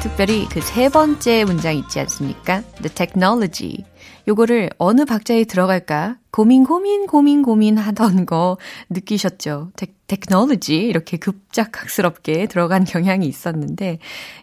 특별히 0.00 0.46
그 0.48 0.60
세 0.60 0.88
번째 0.88 1.44
문장 1.44 1.76
있지 1.76 2.00
않습니까? 2.00 2.62
The 2.82 2.90
technology. 2.94 3.84
요거를 4.27 4.69
어느 4.77 5.05
박자에 5.05 5.43
들어갈까 5.43 6.17
고민 6.31 6.63
고민 6.63 7.07
고민 7.07 7.43
고민 7.43 7.77
하던 7.77 8.25
거 8.25 8.57
느끼셨죠? 8.89 9.71
테, 9.75 9.87
technology 10.07 10.87
이렇게 10.87 11.17
급작스럽게 11.17 12.47
들어간 12.47 12.85
경향이 12.85 13.27
있었는데 13.27 13.99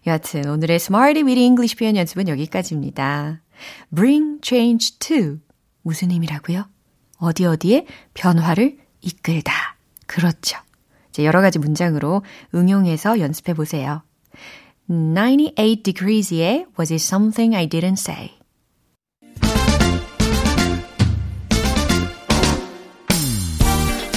여하튼 0.06 0.48
오늘의 0.48 0.76
Smarty 0.76 1.24
Weedy 1.24 1.44
English 1.44 1.76
표현 1.76 1.96
연습은 1.96 2.28
여기까지입니다. 2.28 3.40
Bring 3.94 4.40
change 4.42 4.98
to 4.98 5.38
무슨 5.82 6.10
의미라고요? 6.10 6.64
어디 7.18 7.44
어디에 7.46 7.86
변화를 8.14 8.78
이끌다. 9.00 9.52
그렇죠. 10.06 10.58
이제 11.10 11.24
여러 11.24 11.40
가지 11.40 11.58
문장으로 11.58 12.22
응용해서 12.54 13.20
연습해 13.20 13.54
보세요. 13.54 14.02
98 14.88 15.82
degrees의 15.82 16.66
Was 16.78 16.92
it 16.92 17.02
something 17.02 17.54
I 17.54 17.68
didn't 17.68 17.98
say? 17.98 18.39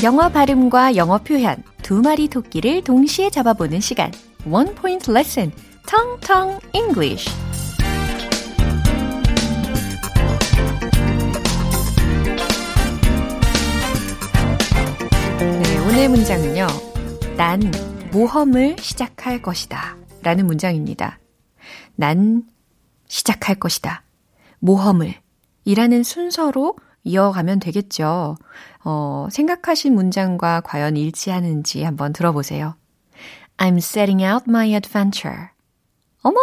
영어 0.03 0.27
발음과 0.27 0.97
영어 0.97 1.17
표현 1.17 1.63
두 1.81 2.01
마리 2.01 2.27
토끼를 2.27 2.83
동시에 2.83 3.29
잡아보는 3.29 3.79
시간. 3.79 4.11
One 4.45 4.75
Point 4.75 5.09
Lesson, 5.09 5.53
Tong 5.87 6.19
Tong 6.19 6.59
English. 6.73 7.31
네, 15.39 15.77
오늘 15.87 16.09
문장은요. 16.09 16.67
난 17.37 17.61
모험을 18.11 18.75
시작할 18.79 19.41
것이다. 19.41 19.95
라는 20.21 20.45
문장입니다. 20.45 21.17
난 21.95 22.43
시작할 23.07 23.55
것이다. 23.55 24.03
모험을. 24.59 25.15
이라는 25.63 26.03
순서로 26.03 26.75
이어가면 27.03 27.59
되겠죠. 27.59 28.37
어, 28.83 29.27
생각하신 29.31 29.93
문장과 29.93 30.61
과연 30.61 30.97
일치하는지 30.97 31.83
한번 31.83 32.13
들어보세요. 32.13 32.75
I'm 33.57 33.77
setting 33.77 34.23
out 34.23 34.45
my 34.47 34.73
adventure. 34.73 35.49
어머! 36.21 36.37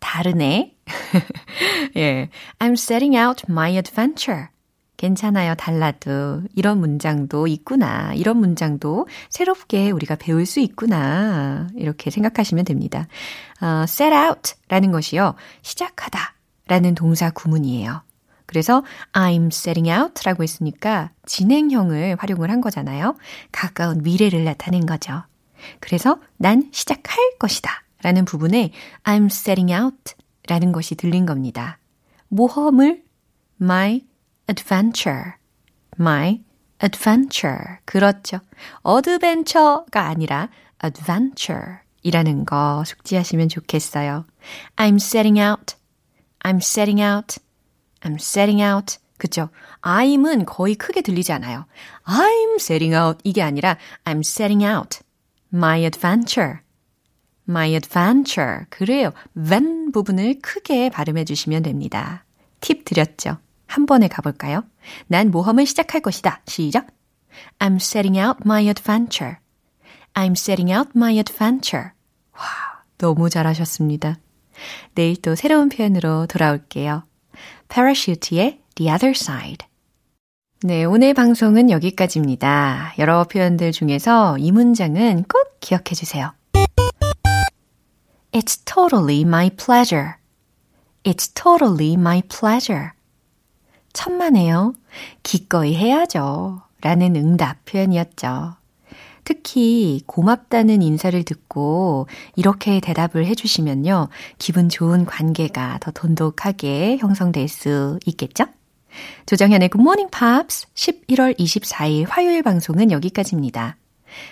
다르네. 0.00 0.76
예. 1.96 2.28
I'm 2.58 2.72
setting 2.72 3.16
out 3.16 3.44
my 3.48 3.72
adventure. 3.74 4.48
괜찮아요, 4.96 5.54
달라도. 5.56 6.42
이런 6.54 6.78
문장도 6.78 7.48
있구나. 7.48 8.14
이런 8.14 8.36
문장도 8.36 9.08
새롭게 9.30 9.90
우리가 9.90 10.16
배울 10.16 10.46
수 10.46 10.60
있구나. 10.60 11.68
이렇게 11.74 12.10
생각하시면 12.10 12.64
됩니다. 12.64 13.08
어, 13.60 13.84
set 13.84 14.14
out 14.14 14.54
라는 14.68 14.92
것이요. 14.92 15.34
시작하다 15.62 16.34
라는 16.68 16.94
동사 16.94 17.30
구문이에요. 17.30 18.02
그래서 18.52 18.84
I'm 19.14 19.46
setting 19.46 19.90
out 19.90 20.22
라고 20.26 20.42
했으니까 20.42 21.10
진행형을 21.24 22.16
활용을 22.18 22.50
한 22.50 22.60
거잖아요. 22.60 23.16
가까운 23.50 24.02
미래를 24.02 24.44
나타낸 24.44 24.84
거죠. 24.84 25.22
그래서 25.80 26.20
난 26.36 26.68
시작할 26.70 27.16
것이다 27.38 27.70
라는 28.02 28.26
부분에 28.26 28.72
I'm 29.04 29.26
setting 29.26 29.72
out 29.72 30.12
라는 30.48 30.70
것이 30.70 30.96
들린 30.96 31.24
겁니다. 31.24 31.78
모험을 32.28 33.02
my 33.58 34.02
adventure, 34.50 35.32
my 35.98 36.42
adventure. 36.84 37.78
그렇죠. 37.86 38.40
어드벤처가 38.82 40.08
아니라 40.08 40.50
adventure 40.84 41.78
이라는 42.02 42.44
거 42.44 42.84
숙지하시면 42.84 43.48
좋겠어요. 43.48 44.26
I'm 44.76 44.96
setting 44.96 45.40
out, 45.40 45.76
I'm 46.44 46.56
setting 46.56 47.00
out 47.00 47.38
I'm 48.04 48.14
setting 48.14 48.62
out. 48.62 48.98
그죠? 49.18 49.50
I'm은 49.82 50.46
거의 50.46 50.74
크게 50.74 51.02
들리지 51.02 51.32
않아요. 51.32 51.66
I'm 52.04 52.56
setting 52.56 52.94
out. 52.94 53.18
이게 53.24 53.42
아니라 53.42 53.76
I'm 54.04 54.20
setting 54.20 54.64
out. 54.64 55.00
My 55.52 55.82
adventure. 55.82 56.58
My 57.48 57.72
adventure. 57.72 58.64
그래요. 58.70 59.12
van 59.36 59.92
부분을 59.92 60.40
크게 60.40 60.90
발음해 60.90 61.24
주시면 61.24 61.62
됩니다. 61.62 62.24
팁 62.60 62.84
드렸죠? 62.84 63.38
한 63.66 63.86
번에 63.86 64.08
가볼까요? 64.08 64.64
난 65.06 65.30
모험을 65.30 65.66
시작할 65.66 66.00
것이다. 66.00 66.42
시작. 66.46 66.88
I'm 67.58 67.76
setting 67.76 68.18
out 68.18 68.40
my 68.44 68.66
adventure. 68.66 69.36
I'm 70.14 70.32
setting 70.32 70.72
out 70.72 70.90
my 70.94 71.16
adventure. 71.16 71.90
와, 72.34 72.82
너무 72.98 73.30
잘하셨습니다. 73.30 74.18
내일 74.94 75.20
또 75.22 75.34
새로운 75.34 75.68
표현으로 75.68 76.26
돌아올게요. 76.26 77.04
Parachute의 77.72 78.60
The 78.74 78.92
Other 78.92 79.14
Side. 79.16 79.66
네, 80.62 80.84
오늘 80.84 81.14
방송은 81.14 81.70
여기까지입니다. 81.70 82.92
여러 82.98 83.24
표현들 83.24 83.72
중에서 83.72 84.36
이 84.36 84.52
문장은 84.52 85.24
꼭 85.24 85.58
기억해 85.60 85.94
주세요. 85.94 86.34
It's 88.30 88.62
totally 88.66 89.22
my 89.22 89.48
pleasure. 89.48 90.16
It's 91.04 91.34
totally 91.34 91.94
my 91.94 92.20
pleasure. 92.20 92.90
천만에요. 93.94 94.74
기꺼이 95.22 95.74
해야죠. 95.74 96.60
라는 96.82 97.16
응답 97.16 97.64
표현이었죠. 97.64 98.56
특히 99.24 100.02
고맙다는 100.06 100.82
인사를 100.82 101.22
듣고 101.24 102.06
이렇게 102.36 102.80
대답을 102.80 103.26
해주시면요. 103.26 104.08
기분 104.38 104.68
좋은 104.68 105.04
관계가 105.04 105.78
더 105.80 105.90
돈독하게 105.90 106.98
형성될 106.98 107.48
수 107.48 107.98
있겠죠? 108.06 108.46
조정현의 109.26 109.70
Good 109.70 109.82
Morning 109.82 110.10
Pops 110.10 110.66
11월 110.74 111.38
24일 111.38 112.06
화요일 112.08 112.42
방송은 112.42 112.90
여기까지입니다. 112.90 113.76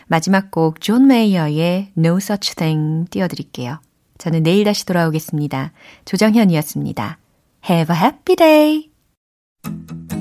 마지막 0.07 0.51
곡 0.51 0.81
존 0.81 1.07
메이어의 1.07 1.93
No 1.97 2.17
Such 2.17 2.57
Thing 2.57 3.09
띄워드릴게요. 3.11 3.81
저는 4.19 4.43
내일 4.43 4.65
다시 4.65 4.85
돌아오겠습니다. 4.85 5.73
조정현이었습니다. 6.05 7.19
Have 7.69 7.97
a 7.97 8.03
happy 8.03 8.37
day! 8.37 10.20